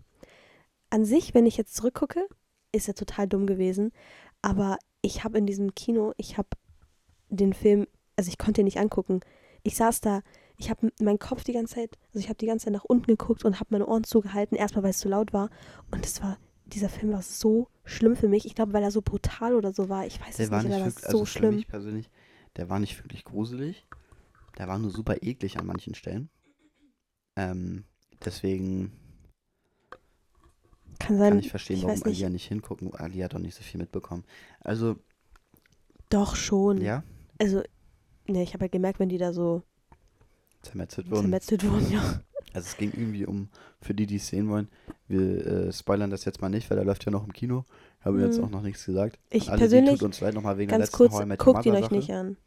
[0.90, 2.28] An sich, wenn ich jetzt zurückgucke,
[2.72, 3.92] ist er total dumm gewesen.
[4.42, 6.50] Aber ich habe in diesem Kino, ich habe
[7.30, 9.22] den Film, also ich konnte ihn nicht angucken.
[9.64, 10.22] Ich saß da,
[10.58, 13.08] ich habe meinen Kopf die ganze Zeit, also ich habe die ganze Zeit nach unten
[13.08, 15.50] geguckt und habe meine Ohren zugehalten, erstmal weil es zu laut war.
[15.92, 18.46] Und es war, dieser Film war so schlimm für mich.
[18.46, 20.06] Ich glaube, weil er so brutal oder so war.
[20.06, 21.56] Ich weiß Der es war nicht, nicht aber das ist so also für schlimm.
[21.56, 22.10] mich persönlich,
[22.56, 23.86] der war nicht wirklich gruselig.
[24.58, 26.30] Der war nur super eklig an manchen Stellen.
[27.36, 27.84] Ähm,
[28.24, 28.94] deswegen
[31.00, 32.18] Kann sein, kann ich verstehen, ich warum weiß nicht.
[32.18, 32.94] Alia nicht hingucken.
[32.96, 34.24] Alia hat doch nicht so viel mitbekommen.
[34.62, 34.96] Also,
[36.10, 36.82] doch schon.
[36.82, 37.04] ja,
[37.40, 37.62] Also,
[38.28, 39.64] ne, ich habe halt gemerkt, wenn die da so
[40.62, 41.22] zermetzelt wurden.
[41.22, 42.22] zermetzelt wurden, ja.
[42.54, 43.50] Also es ging irgendwie um,
[43.82, 44.70] für die, die es sehen wollen,
[45.10, 47.66] wir äh, spoilern das jetzt mal nicht, weil der läuft ja noch im Kino.
[48.00, 48.46] Haben wir jetzt Mhm.
[48.46, 49.20] auch noch nichts gesagt.
[49.30, 51.66] Ich Alle, persönlich, tut uns leid nochmal wegen der ganz letzten kurz, Met Your guckt
[51.66, 52.38] ihn euch nicht an.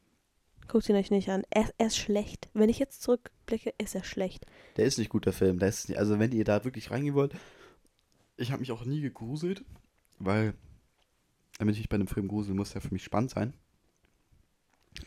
[0.66, 1.42] Guckt ihn euch nicht an.
[1.50, 2.48] Er, er ist schlecht.
[2.54, 4.46] Wenn ich jetzt zurückblicke, ist er schlecht.
[4.76, 5.58] Der ist nicht gut, der Film.
[5.58, 7.32] Der ist nicht, also wenn ihr da wirklich reingehen wollt,
[8.38, 9.64] ich habe mich auch nie gegruselt,
[10.18, 10.54] weil
[11.58, 13.52] damit ich bei einem Film grusel, muss der für mich spannend sein.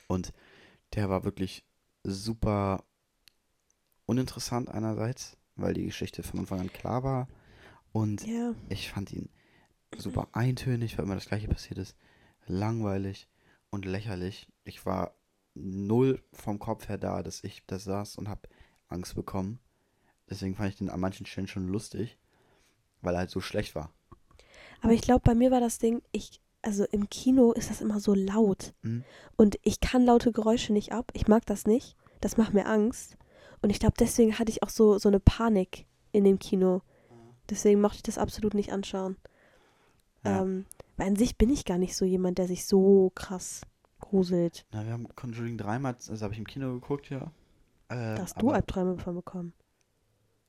[0.07, 0.33] Und
[0.93, 1.63] der war wirklich
[2.03, 2.83] super
[4.05, 7.27] uninteressant einerseits, weil die Geschichte von Anfang an klar war.
[7.93, 9.29] Und Ja, ich fand ihn
[9.97, 11.95] super eintönig, weil immer das gleiche passiert ist.
[12.47, 13.27] Langweilig
[13.69, 14.47] und lächerlich.
[14.65, 15.15] Ich war
[15.53, 18.49] null vom Kopf her da, dass ich da saß und habe
[18.89, 19.59] Angst bekommen.
[20.29, 22.17] Deswegen fand ich den an manchen Stellen schon lustig,
[23.01, 23.91] weil er halt so schlecht war.
[24.81, 27.99] aber ich glaube, bei mir war das Ding, ich, also im Kino ist das immer
[27.99, 28.73] so laut.
[28.81, 29.03] Mhm.
[29.37, 31.11] Und ich kann laute Geräusche nicht ab.
[31.13, 31.95] Ich mag das nicht.
[32.19, 33.17] Das macht mir Angst.
[33.61, 36.81] Und ich glaube, deswegen hatte ich auch so, so eine Panik in dem Kino.
[37.49, 39.17] Deswegen mochte ich das absolut nicht anschauen.
[40.23, 40.41] Ja.
[40.43, 40.65] Ähm,
[40.97, 43.61] weil an sich bin ich gar nicht so jemand, der sich so krass
[43.99, 44.65] gruselt.
[44.71, 47.31] Na, wir haben Conjuring dreimal, also habe ich im Kino geguckt, ja.
[47.89, 49.53] Äh, Da hast du aber- Albträume davon bekommen.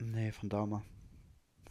[0.01, 0.83] Nee, von Dama.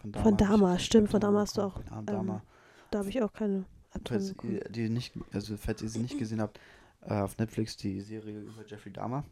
[0.02, 2.44] Von Von hab ich Dama, stimmt, von Dama hast du auch, ähm, Dama.
[2.90, 6.18] Da habe ich auch keine Albträume Falls ihr, die nicht, also falls ihr sie nicht
[6.18, 6.60] gesehen habt,
[7.02, 9.24] äh, auf Netflix die Serie über Jeffrey Dahmer.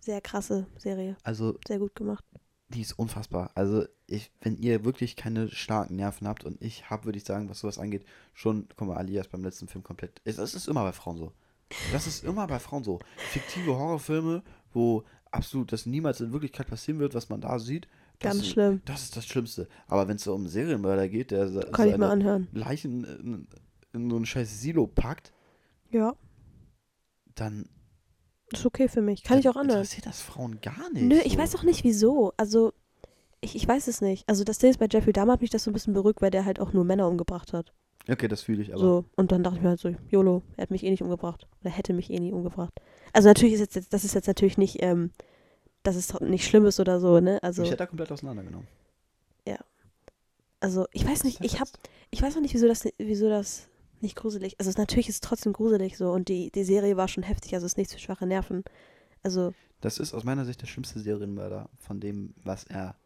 [0.00, 1.16] Sehr krasse Serie.
[1.24, 2.24] Also Sehr gut gemacht.
[2.68, 3.50] die ist unfassbar.
[3.54, 7.48] Also ich, wenn ihr wirklich keine starken Nerven habt und ich habe, würde ich sagen,
[7.48, 10.20] was sowas angeht, schon, guck mal, Ali ist beim letzten Film komplett.
[10.24, 11.32] Es, es ist immer bei Frauen so.
[11.92, 13.00] Das ist immer bei Frauen so.
[13.16, 17.88] Fiktive Horrorfilme, wo absolut das niemals in Wirklichkeit passieren wird, was man da sieht.
[18.20, 18.82] Ganz ist, schlimm.
[18.84, 19.68] Das ist das Schlimmste.
[19.88, 22.48] Aber wenn es so um einen Serienmörder geht, der Kann ich mal anhören.
[22.52, 23.48] Leichen in,
[23.92, 25.32] in so ein scheiß Silo packt,
[25.90, 26.14] Ja,
[27.34, 27.68] dann
[28.52, 29.22] ist okay für mich.
[29.24, 29.78] Kann ich auch anhören.
[29.80, 31.02] interessiert das Frauen gar nicht.
[31.04, 31.38] Nö, ich so.
[31.38, 32.32] weiß auch nicht wieso.
[32.36, 32.72] Also,
[33.40, 34.28] ich, ich weiß es nicht.
[34.28, 36.30] Also, das Ding ist, bei Jeffrey Dahmer hat mich das so ein bisschen beruhigt, weil
[36.30, 37.72] der halt auch nur Männer umgebracht hat.
[38.08, 38.80] Okay, das fühle ich aber.
[38.80, 41.48] So, und dann dachte ich mir halt so, YOLO, er hat mich eh nicht umgebracht.
[41.60, 42.72] Oder hätte mich eh nie umgebracht.
[43.12, 45.10] Also natürlich ist jetzt, das ist jetzt natürlich nicht, ähm,
[45.86, 47.42] dass es nicht schlimm ist oder so, ne?
[47.42, 48.66] Also, Mich hätte er komplett auseinandergenommen.
[50.60, 51.68] also ich weiß nicht, ich hab,
[52.10, 53.68] ich weiß noch nicht, wieso das, wieso das
[54.00, 57.08] nicht gruselig, also es, natürlich ist es trotzdem gruselig so und die, die Serie war
[57.08, 58.64] schon heftig, also es ist nichts für schwache Nerven.
[59.22, 62.96] Also, Das ist aus meiner Sicht der schlimmste Serienmörder von dem, was er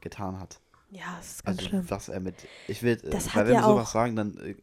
[0.00, 0.60] getan hat.
[0.90, 1.84] ja, es ist ganz Also schlimm.
[1.88, 2.34] was er mit.
[2.68, 4.54] Ich will, Das weil wenn ja wir sowas sagen, dann äh,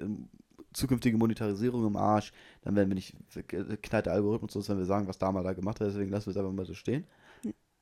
[0.73, 2.31] zukünftige Monetarisierung im Arsch,
[2.63, 5.43] dann werden wir nicht äh, knallt der Algorithmus uns, wenn wir sagen, was da mal
[5.43, 7.05] da gemacht hat, deswegen lassen wir es einfach mal so stehen.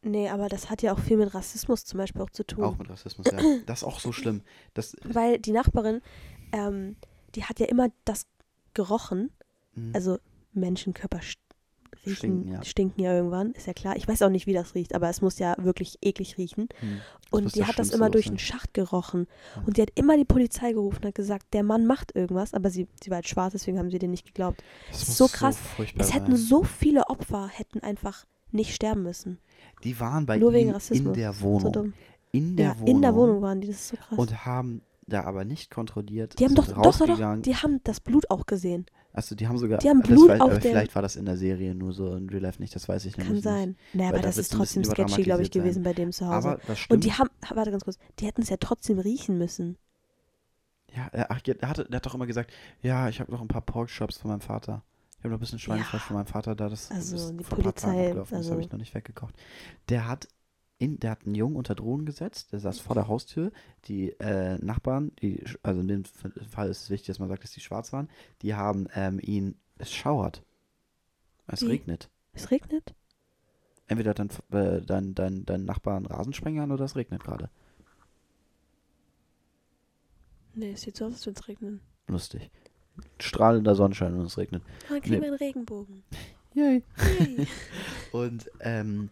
[0.02, 2.64] Nee, aber das hat ja auch viel mit Rassismus zum Beispiel auch zu tun.
[2.64, 3.38] Auch mit Rassismus, ja.
[3.66, 4.42] Das ist auch so schlimm.
[4.74, 6.02] Das, Weil die Nachbarin,
[6.54, 6.96] ähm,
[7.36, 8.26] die hat ja immer das
[8.74, 9.30] gerochen.
[9.76, 10.20] mh, Also
[10.54, 11.22] Menschenkörper
[12.06, 13.12] riechen, Stinken, stinken, ja.
[13.12, 13.18] ja.
[13.18, 13.96] irgendwann, ist ja klar.
[13.98, 16.68] Ich weiß auch nicht, wie das riecht, aber es muss ja wirklich eklig riechen.
[16.70, 16.88] das
[17.32, 18.36] Und die hat das immer durch sein.
[18.36, 19.28] den Schacht gerochen.
[19.56, 19.64] Ja.
[19.66, 22.70] Und die hat immer die Polizei gerufen und hat gesagt, der Mann macht irgendwas, aber
[22.70, 24.64] sie, sie war halt schwarz, deswegen haben sie den nicht geglaubt.
[24.92, 25.58] Das ist so krass.
[25.58, 29.40] furchtbar Es hätten so viele Opfer, hätten einfach nicht sterben müssen.
[29.84, 31.16] Die waren bei Nur wegen in Rassismus.
[31.16, 31.72] der So Wohnung.
[31.74, 31.94] dumm.
[32.32, 32.88] in der ja, Wohnung.
[32.96, 34.18] in der Wohnung waren die, das ist so krass.
[34.18, 36.40] Und haben da aber nicht kontrolliert.
[36.40, 38.86] die haben doch, doch, doch, doch, die haben das Blut auch gesehen.
[39.12, 39.80] Also die haben sogar.
[39.80, 42.30] Die haben Blut weiß, auf aber Vielleicht war das in der Serie nur so in
[42.30, 43.76] Real Life nicht, das weiß ich nämlich Kann nicht.
[43.76, 43.78] sein.
[43.94, 45.62] Naja, aber da das ist trotzdem sketchy, glaube ich, sein.
[45.64, 46.50] gewesen bei dem zu Hause.
[46.50, 46.96] Aber das stimmt.
[46.98, 49.78] Und die haben, warte ganz kurz, die hätten es ja trotzdem riechen müssen.
[50.96, 53.48] Ja, er, ach, er, hatte, der hat doch immer gesagt, ja, ich habe noch ein
[53.48, 54.84] paar Porkshops von meinem Vater.
[55.18, 56.08] Ich habe noch ein bisschen Schweinefleisch Ja.
[56.08, 56.70] von meinem Vater da.
[56.70, 58.80] Das Also, ist die vor ein paar Tagen Polizei, abgelaufen, das habe also- ich noch
[58.80, 59.36] nicht weggekocht.
[59.90, 60.28] Der hat,
[60.80, 63.52] in, der hat einen Jungen unter Drohnen gesetzt, der saß vor der Haustür.
[63.86, 67.52] Die äh, Nachbarn, die, also in dem Fall ist es wichtig, dass man sagt, dass
[67.52, 68.10] die schwarz waren,
[68.42, 70.42] die haben ähm, ihn, es schauert.
[71.48, 71.68] Es Wie?
[71.68, 72.10] regnet.
[72.34, 72.96] Es regnet?
[73.88, 77.50] Entweder dein, äh, dein, dein, dein Nachbar einen Rasensprenger an oder es regnet gerade.
[80.54, 81.82] Nee, es sieht so aus, als würde es regnen.
[82.08, 82.50] Lustig.
[83.20, 84.64] Strahlender Sonnenschein und es regnet.
[84.88, 85.22] Ah, Dann kriegen Nee.
[85.22, 86.04] wir einen Regenbogen.
[86.54, 86.84] Yay.
[87.20, 87.48] Yay.
[88.12, 89.12] Und ähm,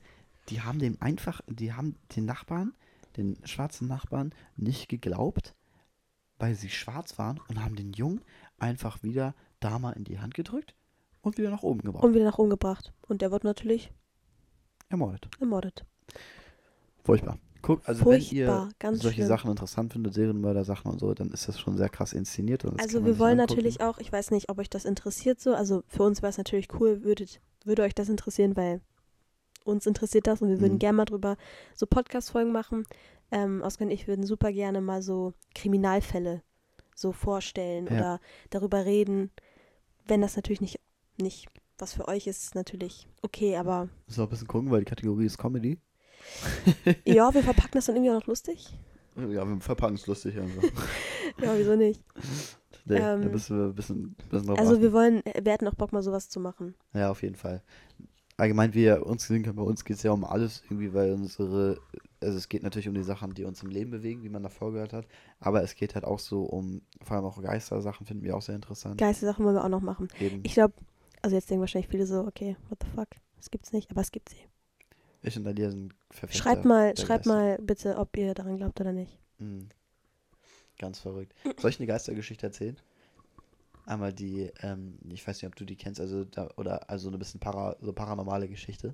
[0.49, 2.73] die haben dem einfach, die haben den Nachbarn,
[3.17, 5.55] den schwarzen Nachbarn, nicht geglaubt,
[6.39, 8.21] weil sie schwarz waren und haben den Jungen
[8.59, 10.75] einfach wieder da mal in die Hand gedrückt
[11.21, 12.03] und wieder nach oben gebracht.
[12.03, 12.93] Und wieder nach oben gebracht.
[13.07, 13.91] Und der wird natürlich
[14.89, 15.27] Ermordet.
[15.39, 15.85] ermordet.
[17.03, 17.39] Furchtbar.
[17.61, 19.27] Guck, also Furchtbar, wenn ihr solche schlimm.
[19.27, 22.63] Sachen interessant findet, Serienmörder-Sachen und so, dann ist das schon sehr krass inszeniert.
[22.79, 23.57] Also wir wollen angucken.
[23.57, 26.37] natürlich auch, ich weiß nicht, ob euch das interessiert so, also für uns wäre es
[26.37, 28.81] natürlich cool, würdet, würde euch das interessieren, weil
[29.67, 30.79] uns interessiert das und wir würden Mhm.
[30.79, 31.37] gerne mal drüber
[31.75, 32.85] so Podcast-Folgen machen.
[33.31, 36.41] Ähm, Oskar und ich würden super gerne mal so Kriminalfälle
[36.95, 37.93] so vorstellen Ja.
[37.93, 39.31] oder darüber reden.
[40.07, 40.79] Wenn das natürlich nicht,
[41.17, 44.85] nicht was für euch ist, ist natürlich okay, aber So ein bisschen gucken, weil die
[44.85, 45.79] Kategorie ist Comedy.
[47.05, 48.69] ja, wir verpacken das dann irgendwie auch noch lustig.
[49.15, 50.63] Ja, wir verpacken es lustig einfach.
[51.41, 52.01] Ja, wieso nicht?
[52.85, 54.81] nee, da Ähm, müssen wir ein bisschen, bisschen drauf Also achten.
[54.81, 56.73] wir wollen, wir hätten auch Bock mal sowas zu machen.
[56.93, 57.61] Ja, auf jeden Fall.
[58.37, 61.13] Allgemein, wie ihr uns gesehen habt, bei uns geht es ja um alles irgendwie, weil
[61.13, 61.79] unsere,
[62.21, 64.71] also es geht natürlich um die Sachen, die uns im Leben bewegen, wie man davor
[64.71, 65.07] gehört hat,
[65.39, 68.55] aber es geht halt auch so um, vor allem auch Geister-Sachen finden wir auch sehr
[68.55, 68.99] interessant.
[68.99, 70.07] Geiste Sachen wollen wir auch noch machen.
[70.19, 70.41] Eben.
[70.43, 70.75] Ich glaube,
[71.23, 74.11] also jetzt denken wahrscheinlich viele so, okay, what the fuck, das gibt's nicht, aber es
[74.11, 74.37] gibt sie.
[75.23, 77.33] Ich und Alia sind Verfechter Schreibt mal, schreibt Geister.
[77.33, 79.17] mal bitte, ob ihr daran glaubt oder nicht.
[79.39, 79.69] Mhm.
[80.77, 81.33] Ganz verrückt.
[81.59, 82.77] Soll ich eine Geistergeschichte erzählen?
[83.87, 87.17] Einmal die, ähm, ich weiß nicht, ob du die kennst, also da, oder also eine
[87.17, 88.93] bisschen para, so paranormale Geschichte.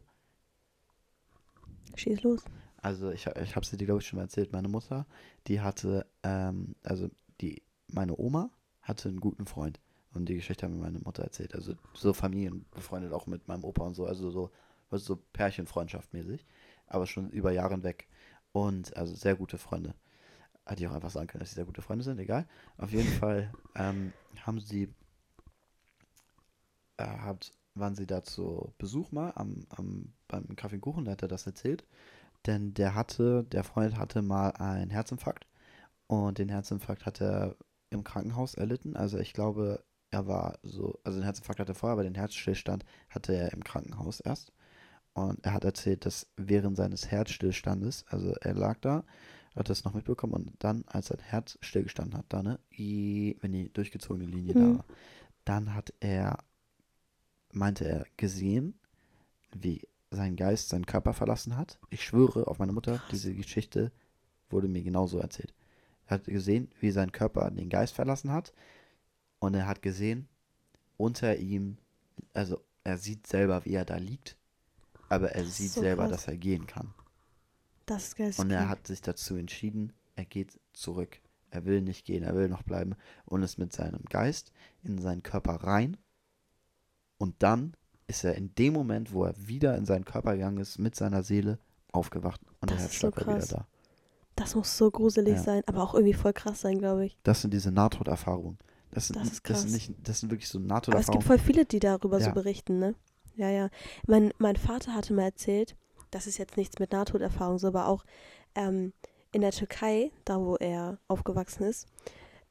[1.96, 2.44] Schieß los.
[2.78, 4.52] Also ich, ich habe sie dir, glaube ich, schon mal erzählt.
[4.52, 5.08] Meine Mutter,
[5.48, 7.10] die hatte, ähm, also
[7.42, 8.52] die, meine Oma
[8.84, 9.80] hatte einen guten Freund.
[10.14, 11.56] Und die Geschichte hat mir meine Mutter erzählt.
[11.56, 14.06] Also so familienbefreundet auch mit meinem Opa und so.
[14.06, 14.52] Also so,
[14.92, 16.46] also so Pärchenfreundschaft mäßig.
[16.86, 18.08] Aber schon über Jahre hinweg.
[18.52, 19.96] Und also sehr gute Freunde.
[20.66, 22.48] Hätte ich auch einfach sagen können, dass sie sehr gute Freunde sind, egal.
[22.78, 24.94] Auf jeden Fall ähm, haben sie,
[26.98, 31.12] äh, hat, waren sie da zu Besuch mal am, am, beim Kaffee und Kuchen, da
[31.12, 31.86] hat er das erzählt.
[32.46, 35.48] Denn der hatte, der Freund hatte mal einen Herzinfarkt
[36.08, 37.56] und den Herzinfarkt hat er
[37.90, 38.96] im Krankenhaus erlitten.
[38.96, 42.86] Also ich glaube, er war so, also den Herzinfarkt hatte er vorher, aber den Herzstillstand
[43.10, 44.52] hatte er im Krankenhaus erst.
[45.14, 49.04] Und er hat erzählt, dass während seines Herzstillstandes, also er lag da,
[49.56, 52.60] hat das noch mitbekommen und dann, als sein Herz stillgestanden hat, da, ne,
[53.42, 54.78] wenn die durchgezogene Linie da Mhm.
[54.78, 54.86] war,
[55.46, 56.40] dann hat er,
[57.52, 58.74] meinte er, gesehen,
[59.56, 61.80] wie sein Geist seinen Körper verlassen hat.
[61.90, 63.92] Ich schwöre auf meine Mutter, diese Geschichte
[64.50, 65.54] wurde mir genauso erzählt.
[66.08, 68.54] Er hat gesehen, wie sein Körper den Geist verlassen hat
[69.40, 70.28] und er hat gesehen,
[70.98, 71.78] unter ihm,
[72.34, 74.38] also er sieht selber, wie er da liegt,
[75.10, 76.12] aber er sieht so selber, krass.
[76.12, 76.94] dass er gehen kann.
[77.86, 78.34] Das ist geil.
[78.38, 81.20] Und er hat sich dazu entschieden, er geht zurück.
[81.50, 84.52] Er will nicht gehen, er will noch bleiben und ist mit seinem Geist
[84.84, 85.98] in seinen Körper rein.
[87.18, 87.76] Und dann
[88.08, 91.24] ist er in dem Moment, wo er wieder in seinen Körper gegangen ist, mit seiner
[91.24, 91.60] Seele
[91.92, 93.50] aufgewacht und der Das ist so Herzschlag war wieder krass.
[93.50, 93.68] da.
[94.36, 95.44] Das muss so gruselig Ja.
[95.44, 97.18] sein, aber auch irgendwie voll krass sein, glaube ich.
[97.22, 98.58] Das sind diese Nahtoderfahrungen.
[98.90, 99.90] Das sind, Das ist das sind krass.
[99.90, 101.20] nicht, das sind wirklich so Aber es Nahtoderfahrungen.
[101.20, 102.32] gibt voll viele, die darüber so Ja.
[102.32, 102.96] berichten, ne?
[103.36, 103.70] Ja, ja.
[104.08, 105.76] Mein, mein Vater hatte mal erzählt,
[106.14, 108.04] das ist jetzt nichts mit Nahtoderfahrung, so, aber auch
[108.56, 108.94] ähm,
[109.32, 111.88] in der Türkei, da wo er aufgewachsen ist,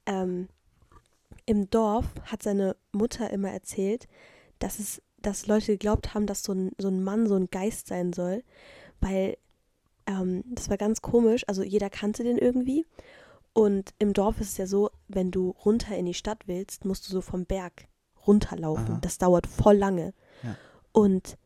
[0.06, 0.48] ähm,
[1.46, 4.08] im Dorf hat seine Mutter immer erzählt,
[4.58, 7.88] dass es, dass Leute geglaubt haben, dass so ein, so ein Mann so ein Geist
[7.88, 8.42] sein soll,
[9.00, 9.36] weil
[10.06, 12.86] ähm, das war ganz komisch, also jeder kannte den irgendwie.
[13.54, 17.06] Und im Dorf ist es ja so, wenn du runter in die Stadt willst, musst
[17.06, 17.86] du so vom Berg
[18.26, 18.94] runterlaufen.
[18.94, 18.98] Aha.
[19.02, 20.14] Das dauert voll lange.
[20.42, 20.56] Ja.
[20.92, 21.36] Und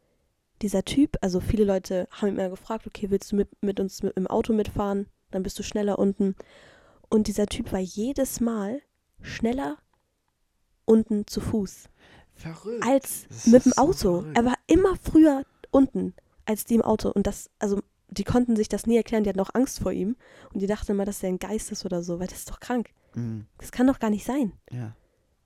[0.62, 4.16] dieser Typ, also viele Leute haben immer gefragt, okay, willst du mit, mit uns mit,
[4.16, 5.06] im Auto mitfahren?
[5.30, 6.34] Dann bist du schneller unten.
[7.10, 8.80] Und dieser Typ war jedes Mal
[9.20, 9.76] schneller
[10.84, 11.88] unten zu Fuß
[12.34, 12.84] Verrückt.
[12.86, 14.20] als Das mit dem so Auto.
[14.20, 14.36] verrückt.
[14.38, 17.10] er war immer früher unten als die im Auto.
[17.10, 20.16] Und das, also die konnten sich das nie erklären, die hatten auch Angst vor ihm.
[20.52, 22.60] Und die dachten immer, dass er ein Geist ist oder so, weil das ist doch
[22.60, 22.90] krank.
[23.14, 23.46] Mhm.
[23.58, 24.52] Das kann doch gar nicht sein.
[24.70, 24.94] Ja,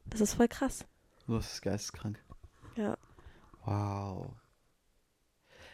[0.07, 0.85] Das ist voll krass.
[1.27, 2.19] du ist geisteskrank.
[2.77, 2.97] Ja.
[3.65, 4.33] Wow.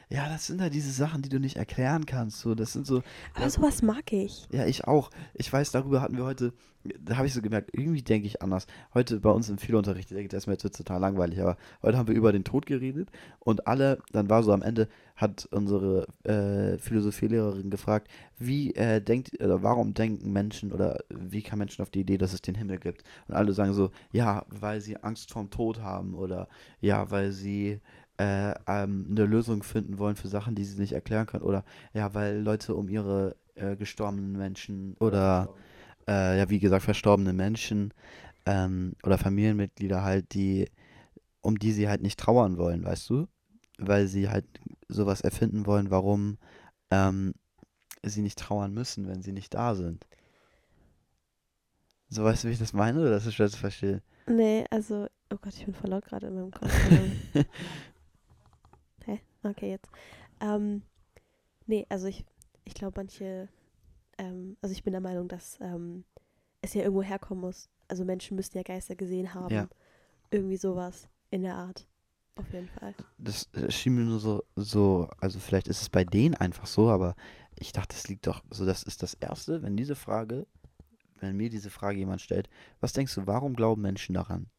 [0.09, 2.39] Ja, das sind ja diese Sachen, die du nicht erklären kannst.
[2.41, 3.03] So, das sind so.
[3.35, 3.51] Aber Ja.
[3.51, 4.47] sowas mag ich.
[4.53, 5.11] Ja, ich auch.
[5.35, 6.53] Ich weiß, darüber hatten wir heute,
[7.01, 8.69] da habe ich so gemerkt, irgendwie denke ich anders.
[8.95, 11.99] Heute bei uns im Philunterricht, ich denke, das ist mir jetzt total langweilig, aber heute
[11.99, 14.87] haben wir über den Tod geredet und alle, dann war so am Ende,
[15.17, 21.59] hat unsere äh, Philosophielehrerin gefragt, wie äh, denkt, oder warum denken Menschen oder wie kann
[21.59, 23.03] Menschen auf die Idee, dass es den Himmel gibt?
[23.27, 26.47] Und alle sagen so, ja, weil sie Angst vorm Tod haben oder
[26.81, 27.81] ja, weil sie
[28.19, 32.15] äh, ähm, eine Lösung finden wollen für Sachen, die sie nicht erklären können oder ja,
[32.15, 35.55] weil Leute um ihre äh, gestorbenen Menschen oder
[36.09, 37.93] äh, ja, wie gesagt, verstorbene Menschen
[38.47, 40.71] ähm, oder Familienmitglieder halt, die,
[41.41, 43.27] um die sie halt nicht trauern wollen, weißt du?
[43.79, 44.47] Weil sie halt
[44.89, 46.39] sowas erfinden wollen, warum
[46.91, 47.35] ähm,
[48.03, 50.07] sie nicht trauern müssen, wenn sie nicht da sind.
[52.09, 54.01] So weißt du, wie ich das meine, oder das ist schwer zu verstehen?
[54.29, 56.73] Nee, also, oh Gott, ich bin voll laut gerade in meinem Kopf.
[59.51, 59.91] Okay, jetzt.
[60.41, 60.83] Ähm,
[61.67, 62.25] nee, also ich,
[62.65, 63.49] ich glaube, manche,
[64.19, 66.05] ähm, also ich bin der Meinung, dass ähm,
[66.63, 67.69] es ja irgendwo herkommen muss.
[67.89, 69.55] Also Menschen müssten ja Geister gesehen haben.
[69.55, 69.69] Ja.
[70.31, 71.87] Irgendwie sowas in der Art.
[72.35, 72.95] Auf jeden Fall.
[73.17, 77.15] Das schien mir nur so, so, also vielleicht ist es bei denen einfach so, aber
[77.59, 80.47] ich dachte, es liegt doch, so das ist das Erste, wenn diese Frage,
[81.21, 84.51] wenn mir diese Frage jemand stellt, was denkst du, warum glauben Menschen daran?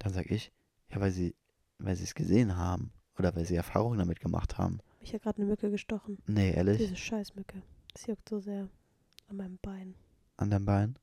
[0.00, 0.52] Dann sage ich,
[0.90, 1.34] ja, weil sie,
[1.78, 4.80] weil sie es gesehen haben oder weil sie Erfahrungen damit gemacht haben.
[5.00, 6.18] Mich hat gerade eine Mücke gestochen.
[6.26, 7.62] Nee, ehrlich, Diese Scheißmücke.
[7.92, 8.68] Das juckt so sehr
[9.28, 9.94] an meinem Bein.
[10.36, 10.98] an deinem Bein.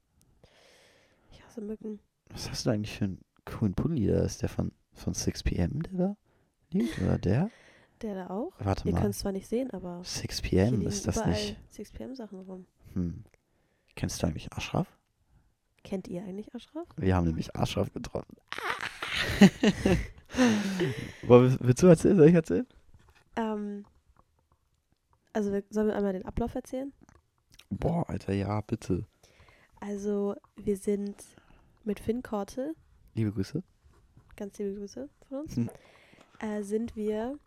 [1.32, 2.00] Ich hasse Mücken.
[2.30, 4.08] Was hast du eigentlich für einen coolen Pulli?
[4.08, 6.18] Da ist der von, von 6pm, der da
[6.72, 7.50] liegt, oder der?
[8.02, 8.54] Der da auch?
[8.60, 11.58] Warte Ihr mal, könnt es zwar nicht sehen, aber 6pm, hier liegen ist das nicht,
[11.70, 12.66] 6 PM Sachen rum.
[12.94, 13.24] hm.
[13.96, 14.88] Kennst du eigentlich Ashraf?
[15.84, 16.88] Kennt ihr eigentlich Ashraf?
[16.96, 18.38] Wir haben nämlich Ashraf getroffen.
[21.24, 22.18] Wollen Willst du erzählen?
[22.18, 22.68] Soll ich erzählen?
[23.36, 23.86] Ähm,
[25.34, 26.92] also wir, sollen wir einmal den Ablauf erzählen?
[27.70, 29.06] Boah, Alter, ja, bitte.
[29.80, 31.16] Also wir sind
[31.84, 32.76] mit Finn Korte,
[33.16, 33.64] Liebe Grüße.
[34.36, 35.70] ganz liebe Grüße von uns, Hm.
[36.40, 37.38] äh, sind wir,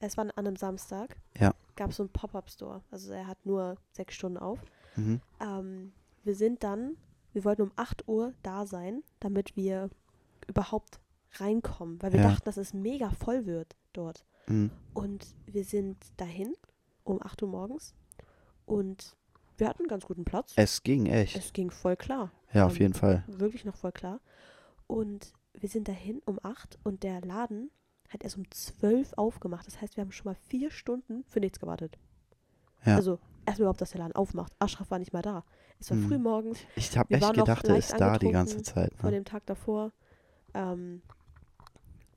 [0.00, 1.54] es war an einem Samstag, Ja.
[1.76, 2.82] gab es so einen Pop-Up-Store.
[2.90, 4.60] Also er hat nur sechs Stunden auf.
[4.96, 5.20] Mhm.
[5.40, 5.92] Ähm,
[6.24, 6.96] wir sind dann,
[7.32, 9.90] wir wollten um 8 Uhr da sein, damit wir
[10.48, 10.98] überhaupt
[11.40, 12.28] reinkommen, weil wir Ja.
[12.30, 14.24] dachten, dass es mega voll wird dort.
[14.48, 14.70] Mhm.
[14.94, 16.54] Und wir sind dahin
[17.04, 17.94] um 8 Uhr morgens
[18.64, 19.16] und
[19.58, 20.52] wir hatten einen ganz guten Platz.
[20.56, 21.36] Es ging echt.
[21.36, 22.30] Es ging voll klar.
[22.52, 23.24] ja, auf ähm, jeden Fall.
[23.26, 24.20] Wirklich noch voll klar.
[24.86, 27.70] Und wir sind dahin um 8 und der Laden
[28.10, 29.66] hat erst um 12 aufgemacht.
[29.66, 31.98] Das heißt, wir haben schon mal vier Stunden für nichts gewartet.
[32.84, 32.94] Ja.
[32.96, 34.52] Also erstmal überhaupt, dass der Laden aufmacht.
[34.60, 35.44] Ashraf war nicht mal da.
[35.80, 36.08] Es war Mhm.
[36.08, 38.94] früh morgens Ich habe echt gedacht, leicht ist da die ganze Zeit.
[38.94, 39.16] vor Ne?
[39.16, 39.92] dem Tag davor.
[40.54, 41.02] Ähm,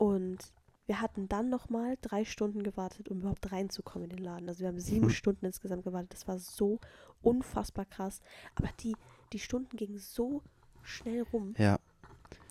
[0.00, 0.38] und
[0.86, 4.48] wir hatten dann nochmal drei Stunden gewartet, um überhaupt reinzukommen in den Laden.
[4.48, 5.10] Also wir haben sieben Mhm.
[5.10, 6.14] Stunden insgesamt gewartet.
[6.14, 6.80] Das war so
[7.22, 8.20] unfassbar krass.
[8.56, 8.96] Aber die,
[9.32, 10.42] die Stunden gingen so
[10.82, 11.54] schnell rum.
[11.58, 11.78] Ja.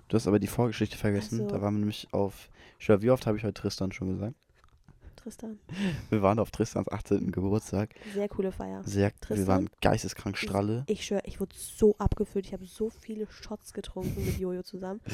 [0.08, 1.42] Du hast aber die Vorgeschichte vergessen.
[1.42, 2.50] Also- da waren wir nämlich auf.
[2.78, 4.36] Ich weiß, wie oft habe ich heute Tristan schon gesagt?
[5.18, 5.60] Tristan,
[6.10, 7.32] Wir waren auf Tristans 18.
[7.32, 7.94] Geburtstag.
[8.14, 8.84] sehr coole Feier.
[8.86, 10.84] Sehr, wir waren geisteskrank stralle.
[10.88, 12.46] Ich schwöre, ich wurde so abgefüllt.
[12.46, 15.02] Ich habe so viele Shots getrunken mit Jojo zusammen.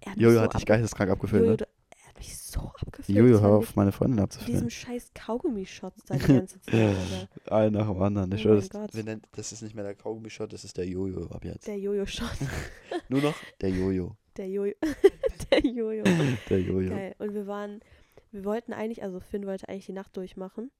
[0.00, 1.68] Er hat Jojo so hat dich geisteskrank abgefüllt, Jojo, ne?
[2.02, 3.16] er hat mich so abgefüllt.
[3.18, 4.52] Jojo, hör auf, meine Freundin Mit abzufüllen.
[4.54, 7.28] diesem scheiß Kaugummi-Shots da die ganze Zeit.
[7.50, 8.32] Ein nach dem anderen.
[8.32, 8.94] Ich Oh das, Gott.
[8.94, 11.66] wir nennen, das ist nicht mehr der Kaugummi-Shot, das ist der Jojo ab jetzt.
[11.66, 12.30] Der Jojo-Shot.
[13.08, 14.16] Nur noch der Jojo.
[14.38, 14.74] Der Jojo.
[15.50, 16.04] Der Jojo.
[16.48, 16.90] Der Jojo.
[16.90, 17.14] Geil.
[17.18, 17.80] Und wir waren,
[18.30, 20.70] wir wollten eigentlich, also Finn wollte eigentlich die Nacht durchmachen,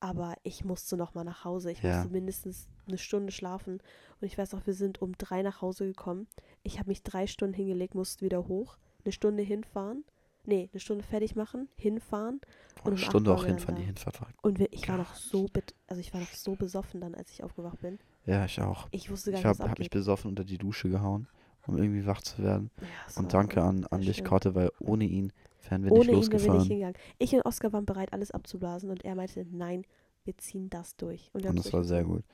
[0.00, 1.70] aber ich musste noch mal nach Hause.
[1.70, 1.96] Ich Ja.
[1.98, 3.80] musste mindestens eine Stunde schlafen.
[4.20, 6.26] Und ich weiß auch, wir sind um drei nach Hause gekommen.
[6.62, 10.04] Ich habe mich drei Stunden hingelegt, musste wieder hoch, eine Stunde hinfahren.
[10.44, 12.40] Nee, eine Stunde fertig machen, hinfahren.
[12.76, 13.82] Boah, eine um acht Stunde auch hinfahren, die.
[13.82, 14.28] Hinfahrt war.
[14.40, 15.46] Und wir, ich war noch so
[15.88, 17.98] also ich war noch so besoffen dann, als ich aufgewacht bin.
[18.24, 18.88] Ja, ich auch.
[18.90, 21.28] Ich wusste gar Ich nicht, was habe hab mich besoffen unter die Dusche gehauen,
[21.66, 22.70] um irgendwie wach zu werden.
[22.80, 24.24] Ja, Und danke an, an dich.
[24.24, 25.32] Korte, weil ohne ihn
[25.70, 26.96] wären wir Ohne nicht ihn wären wir nicht hingegangen.
[27.18, 29.84] Ich und Oskar waren bereit, alles abzublasen und er meinte, nein,
[30.24, 31.30] wir ziehen das durch.
[31.32, 32.24] Und, Und das war sehr gut.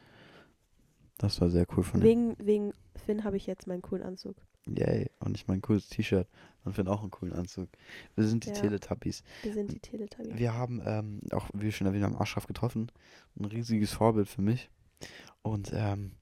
[1.18, 2.04] Das war sehr cool von ihm.
[2.04, 4.36] Wegen, wegen Finn habe ich jetzt meinen coolen Anzug.
[4.66, 5.10] Yay.
[5.20, 6.26] Und ich mein cooles T-Shirt.
[6.64, 7.68] Und Finn auch einen coolen Anzug.
[8.16, 8.54] Wir sind die Ja.
[8.54, 9.22] Teletubbies.
[9.42, 10.36] Wir sind die Teletubbies.
[10.36, 12.90] Wir haben, ähm, auch wie schon erwähnt, haben Aschraf getroffen.
[13.38, 14.70] Ein riesiges Vorbild für mich.
[15.42, 16.12] Und ähm,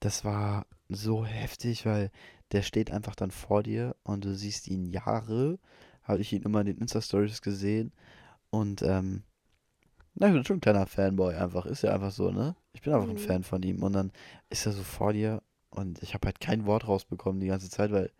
[0.00, 2.10] das war so heftig, weil
[2.52, 5.58] der steht einfach dann vor dir und du siehst ihn Jahre.
[6.08, 7.92] Habe ich ihn immer in den Insta-Stories gesehen.
[8.50, 9.22] Und ähm,
[10.14, 11.66] na, ich bin schon ein kleiner Fanboy einfach.
[11.66, 12.56] Ist ja einfach so, ne?
[12.72, 13.18] Ich bin einfach ein Mhm.
[13.18, 13.82] Fan von ihm.
[13.82, 14.10] Und dann
[14.50, 17.92] ist er so vor dir und ich habe halt kein Wort rausbekommen die ganze Zeit,
[17.92, 18.10] weil.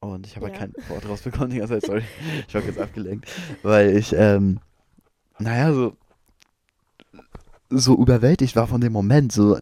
[0.00, 0.60] Und ich habe halt Ja.
[0.60, 2.04] kein Wort rausbekommen die ganze Zeit, sorry.
[2.46, 3.28] Ich war jetzt abgelenkt.
[3.62, 4.60] Weil ich, ähm,
[5.38, 5.96] naja, so.
[7.68, 9.58] So überwältigt war von dem Moment, so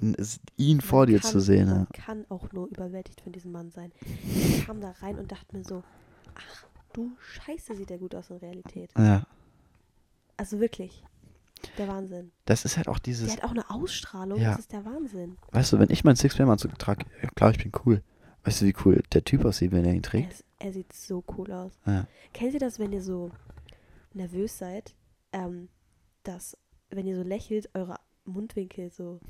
[0.57, 1.69] ihn vor dir kann- zu sehen.
[1.71, 2.05] Man Ja.
[2.05, 3.93] kann auch nur überwältigt von diesem Mann sein.
[4.25, 5.83] Ich kam da rein und dachte mir so,
[6.35, 8.91] ach du Scheiße, sieht der gut aus in Realität.
[8.99, 9.27] ja.
[10.37, 11.05] Also wirklich,
[11.79, 12.33] der Wahnsinn.
[12.45, 14.51] Das ist halt auch Der dieses, hat auch eine Ausstrahlung, Ja.
[14.51, 15.37] das ist der Wahnsinn.
[15.53, 18.03] weißt du, wenn ich meinen Six Anzug trage, ja klar, ich bin cool.
[18.43, 20.33] Weißt du, wie cool der Typ aussieht, wenn er ihn Er, trägt?
[20.33, 21.73] ist, er sieht so cool aus.
[21.87, 22.07] Ja.
[22.35, 23.31] Kennt ihr das, wenn ihr so
[24.13, 24.95] nervös seid,
[25.33, 25.69] ähm,
[26.25, 26.57] dass,
[26.97, 29.21] wenn ihr so lächelt, eure Mundwinkel so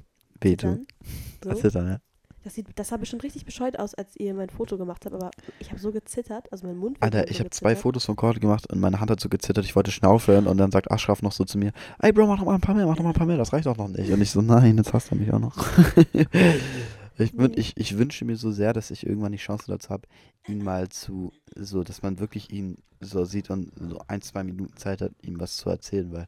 [0.40, 0.86] zittern?
[1.42, 1.70] Was So?
[1.70, 2.00] dann, ja?
[2.42, 5.30] Das, sieht, das sah bestimmt richtig bescheuert aus, als ihr mein Foto gemacht habt, aber
[5.60, 7.74] ich habe so gezittert, also mein Mundwinkel Alter, ich so habe zwei.
[7.74, 10.58] Fotos von Kord gemacht und meine Hand hat so gezittert, ich wollte schnell aufhören und
[10.58, 12.86] dann sagt Ashraf noch so zu mir, ey Bro, mach noch mal ein paar mehr,
[12.86, 14.10] mach noch mal ein paar mehr, das reicht doch noch nicht.
[14.12, 15.56] Und ich so, nein, jetzt hast du mich auch noch.
[17.18, 17.48] ich, Nee.
[17.56, 20.06] ich, ich wünsche mir so sehr, dass ich irgendwann die Chance dazu habe,
[20.46, 24.76] ihn mal zu, so, dass man wirklich ihn so sieht und so ein, zwei Minuten
[24.76, 26.26] Zeit hat, ihm was zu erzählen, weil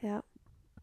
[0.00, 0.22] Ja,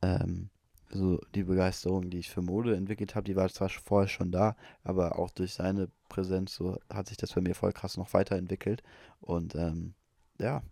[0.01, 0.49] ähm,
[0.91, 4.55] so die Begeisterung, die ich für Mode entwickelt habe, die war zwar vorher schon da,
[4.83, 8.81] aber auch durch seine Präsenz so hat sich das bei mir voll krass noch weiterentwickelt
[9.21, 9.93] und ähm,
[10.39, 10.63] ja,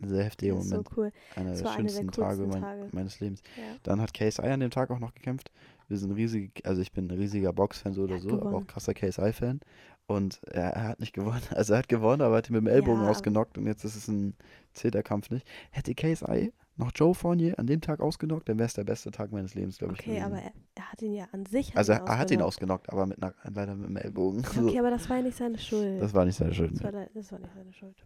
[0.00, 1.12] ein sehr heftiger das ist so Moment, cool.
[1.36, 2.88] einer der schönsten Tage, mein, Tage.
[2.92, 3.42] meines Lebens.
[3.56, 3.62] Ja.
[3.82, 5.50] Dann hat KSI an dem Tag auch noch gekämpft.
[5.88, 8.44] Wir sind riesig, also ich bin ein riesiger Box-Fan so Er oder so, aber auch
[8.46, 8.66] gewonnen.
[8.66, 9.60] krasser KSI-Fan.
[10.06, 11.42] Und er, er hat nicht gewonnen.
[11.50, 13.96] Also er hat gewonnen, aber hat ihn mit dem Ellbogen Ja, ausgenockt und jetzt ist
[13.96, 14.34] es ein
[14.72, 15.46] Zählerkampf nicht.
[15.70, 19.32] Hätte KSI noch Joe Fournier an dem Tag ausgenockt, dann wäre es der beste Tag
[19.32, 20.00] meines Lebens, glaube ich.
[20.00, 21.76] Okay, aber er, er hat ihn ja an sich.
[21.76, 22.90] also er, er hat ihn ausgenockt.
[22.92, 24.44] aber mit einer, leider mit dem Ellbogen.
[24.44, 26.00] Okay, aber das war ja nicht seine Schuld.
[26.00, 26.72] Das war nicht seine Schuld.
[26.74, 27.96] das, war, das war nicht seine Schuld.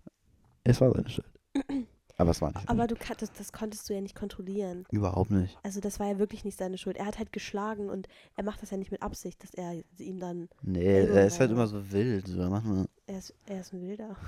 [0.64, 1.32] Es war seine Schuld.
[2.20, 4.84] Aber es war nicht Aber du das, das konntest du ja nicht kontrollieren.
[4.90, 5.56] Überhaupt nicht.
[5.62, 6.96] Also das war ja wirklich nicht seine Schuld.
[6.96, 10.18] Er hat halt geschlagen und er macht das ja nicht mit Absicht, dass er ihm
[10.18, 10.48] dann.
[10.62, 12.26] Nee, Ellbogen er ist halt immer so wild.
[12.26, 12.40] So.
[13.06, 14.16] Er ist, er ist ein Wilder.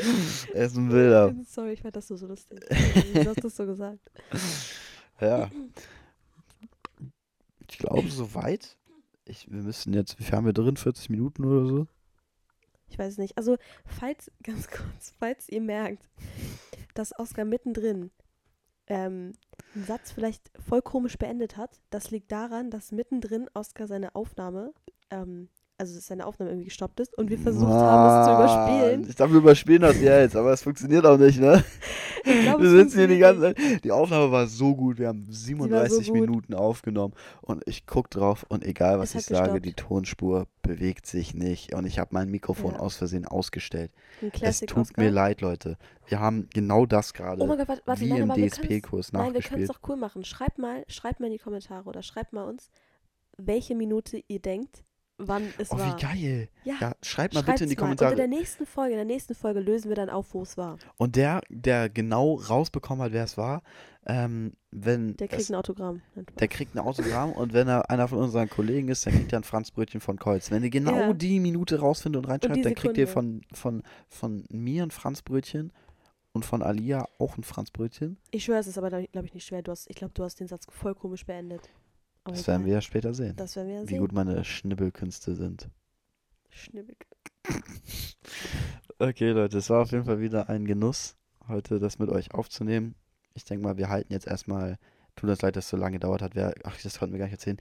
[0.54, 1.34] Er ist ein Wilder.
[1.46, 2.60] Sorry, ich fand das so, so lustig.
[2.68, 4.10] Du hast das so gesagt.
[5.20, 5.50] Ja.
[7.68, 8.78] Ich glaube, soweit.
[9.26, 10.78] Ich, wir müssen jetzt, wie viel haben wir drin?
[10.78, 11.86] 40 Minuten oder so?
[12.88, 13.36] Ich weiß es nicht.
[13.36, 16.08] Also, falls, ganz kurz, falls ihr merkt,
[16.94, 18.10] dass Oscar mittendrin
[18.86, 19.34] ähm,
[19.74, 24.72] einen Satz vielleicht voll komisch beendet hat, das liegt daran, dass mittendrin Oscar seine Aufnahme,
[25.10, 25.48] ähm,
[25.80, 29.06] also dass seine Aufnahme irgendwie gestoppt ist und wir versucht haben, es zu überspielen.
[29.08, 31.64] Ich dachte, wir überspielen das jetzt, aber es funktioniert auch nicht, ne?
[32.22, 33.82] Ich glaub, wir sitzen hier die ganze Zeit.
[33.82, 34.98] Die Aufnahme war so gut.
[34.98, 36.20] Wir haben 37 gut.
[36.20, 39.64] Minuten aufgenommen und ich guck drauf und egal was Es ich sage, gestoppt.
[39.64, 42.80] die Tonspur bewegt sich nicht und ich habe mein Mikrofon Ja.
[42.80, 43.90] aus Versehen ausgestellt.
[44.42, 45.02] Es tut Oscar.
[45.02, 45.78] mir leid, Leute.
[46.08, 49.32] Wir haben genau das gerade Oh mein Gott, warte, warte wie nein, im DSP-Kurs Nein,
[49.32, 49.70] wir können es nachgespielt.
[49.70, 50.22] doch cool machen.
[50.26, 52.68] Schreibt mal, schreibt mal in die Kommentare oder schreibt mal uns,
[53.38, 54.84] welche Minute ihr denkt,
[55.20, 55.96] wann es Oh, war.
[55.96, 56.48] wie geil.
[56.64, 57.82] Ja, Ja, schreibt mal bitte in die mal.
[57.84, 58.28] Und in der Kommentare.
[58.28, 60.78] nächsten Folge, in der nächsten Folge lösen wir dann auf, wo es war.
[60.96, 63.62] Und der, der genau rausbekommen hat, wer es war,
[64.06, 66.00] ähm, wenn Der kriegt es, ein Autogramm.
[66.38, 69.40] Der kriegt ein Autogramm und wenn er einer von unseren Kollegen ist, dann kriegt er
[69.40, 70.50] ein Franzbrötchen von Kolz.
[70.50, 71.12] Wenn ihr genau Ja.
[71.12, 75.72] die Minute rausfindet und reinschreibt, dann kriegt ihr von, von, von mir ein Franzbrötchen
[76.32, 78.16] und von Alia auch ein Franzbrötchen.
[78.30, 79.62] Ich schwöre, es ist aber, glaube ich, nicht schwer.
[79.62, 81.68] Du hast, ich glaube, du hast den Satz voll komisch beendet.
[82.24, 83.98] Aber Das werden wir ja später sehen, Das werden wir ja wie sehen.
[84.00, 85.68] gut meine Schnibbelkünste sind.
[86.50, 87.06] Schnibbig.
[88.98, 91.16] Okay, Leute, es war auf jeden Fall wieder ein Genuss,
[91.48, 92.94] heute das mit euch aufzunehmen.
[93.32, 94.76] Ich denke mal, wir halten jetzt erstmal,
[95.16, 96.34] tut uns leid, dass es so lange gedauert hat.
[96.34, 97.58] Wer, ach, das konnten wir gar nicht erzählen.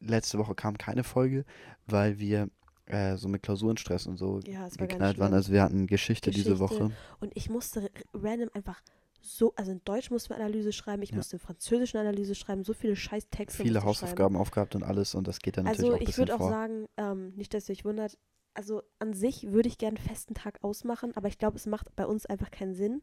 [0.00, 1.44] Letzte Woche kam keine Folge,
[1.86, 2.48] weil wir
[2.86, 5.34] äh, so mit Klausurenstress und so Ja, war geknallt waren.
[5.34, 6.90] Also wir hatten Geschichte, diese Geschichte, Woche.
[7.20, 8.80] Und ich musste random einfach
[9.22, 11.16] so, also in Deutsch mussten wir Analyse schreiben, ich Ja.
[11.16, 13.88] musste in Französisch eine Analyse schreiben, so viele scheiß Texte Viele ich schreiben.
[13.88, 16.34] Hausaufgaben aufgehabt und alles und das geht dann natürlich Also auch ein ich bisschen würde
[16.36, 18.18] auch sagen, ähm, nicht, dass ihr euch wundert,
[18.54, 21.94] also an sich würde ich gerne einen festen Tag ausmachen, aber ich glaube, es macht
[21.96, 23.00] bei uns einfach keinen Sinn,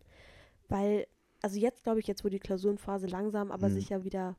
[0.67, 1.07] weil,
[1.41, 3.73] also jetzt glaube ich, jetzt wo die Klausurenphase langsam, aber Mhm.
[3.73, 4.35] sicher wieder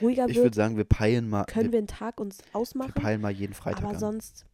[0.00, 2.54] ruhiger ich wird, würde sagen, wir peilen mal, können wir, wir einen Tag uns wir
[2.54, 3.98] ausmachen, peilen mal jeden Freitag aber an.
[4.00, 4.46] sonst,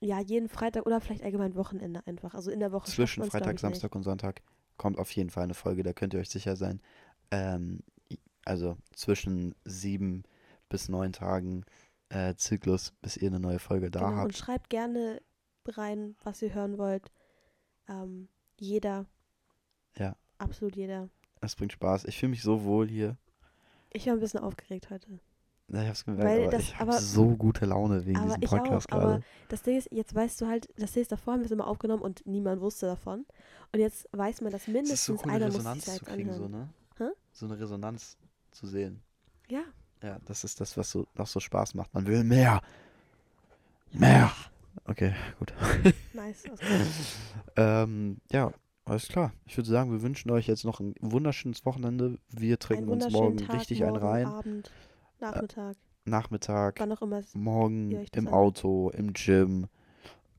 [0.00, 3.60] ja, jeden Freitag oder vielleicht allgemein Wochenende einfach, also in der Woche Zwischen Freitag, ich,
[3.60, 4.42] Samstag und Sonntag
[4.80, 6.80] kommt auf jeden Fall eine Folge, da könnt ihr euch sicher sein.
[7.30, 7.80] Ähm,
[8.46, 10.22] also zwischen sieben
[10.70, 11.66] bis neun Tagen
[12.08, 14.36] äh, Zyklus, bis ihr eine neue Folge da Genau, und habt.
[14.38, 15.20] schreibt gerne
[15.66, 17.12] rein, was ihr hören wollt.
[17.90, 19.04] Ähm, jeder.
[19.98, 20.16] Ja.
[20.38, 21.10] Absolut jeder.
[21.42, 22.06] Es bringt Spaß.
[22.06, 23.18] Ich fühle mich so wohl hier.
[23.92, 25.20] Ich war ein bisschen aufgeregt heute.
[25.72, 28.48] Na, Ich hab's gemerkt, Weil aber das- ich habe so gute Laune wegen diesem ich
[28.48, 29.22] auch, Podcast aber gerade.
[29.48, 31.66] Das Ding ist, jetzt weißt du halt, das Ding ist, davor haben wir es immer
[31.68, 33.24] aufgenommen und niemand wusste davon.
[33.72, 35.98] Und jetzt weiß man, dass Es ist mindestens so cool, eine einer muss sich Resonanz
[35.98, 36.68] zu kriegen, so, ne?
[36.98, 37.04] Hä?
[37.32, 38.18] So eine Resonanz
[38.50, 39.00] zu sehen.
[39.48, 39.62] Ja,
[40.02, 41.94] Ja, das ist das, was so, noch so Spaß macht.
[41.94, 42.60] Man will mehr.
[43.92, 44.32] Mehr.
[44.86, 45.52] Okay, gut.
[46.14, 46.44] nice.
[47.56, 48.52] Ähm, ja,
[48.84, 49.32] alles klar.
[49.46, 52.18] Ich würde sagen, wir wünschen euch jetzt noch ein wunderschönes Wochenende.
[52.28, 54.26] Wir trinken uns morgen Tag, richtig morgen, einen rein.
[54.26, 54.70] Abend,
[55.20, 58.32] Nachmittag, Nachmittag, wann auch immer morgen, im anhört.
[58.34, 59.66] Auto, im Gym,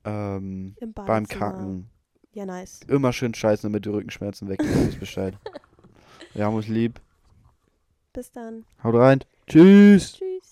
[0.04, 1.26] ähm, im beim.
[1.26, 1.88] Kacken.
[2.32, 2.80] Ja, nice.
[2.88, 4.98] Immer schön scheißen, damit die Rückenschmerzen weg sind.
[4.98, 5.34] Bescheid.
[6.34, 7.00] Wir haben uns lieb.
[8.12, 8.64] Bis dann.
[8.82, 9.20] Haut rein.
[9.46, 10.14] Tschüss.
[10.14, 10.51] Tschüss.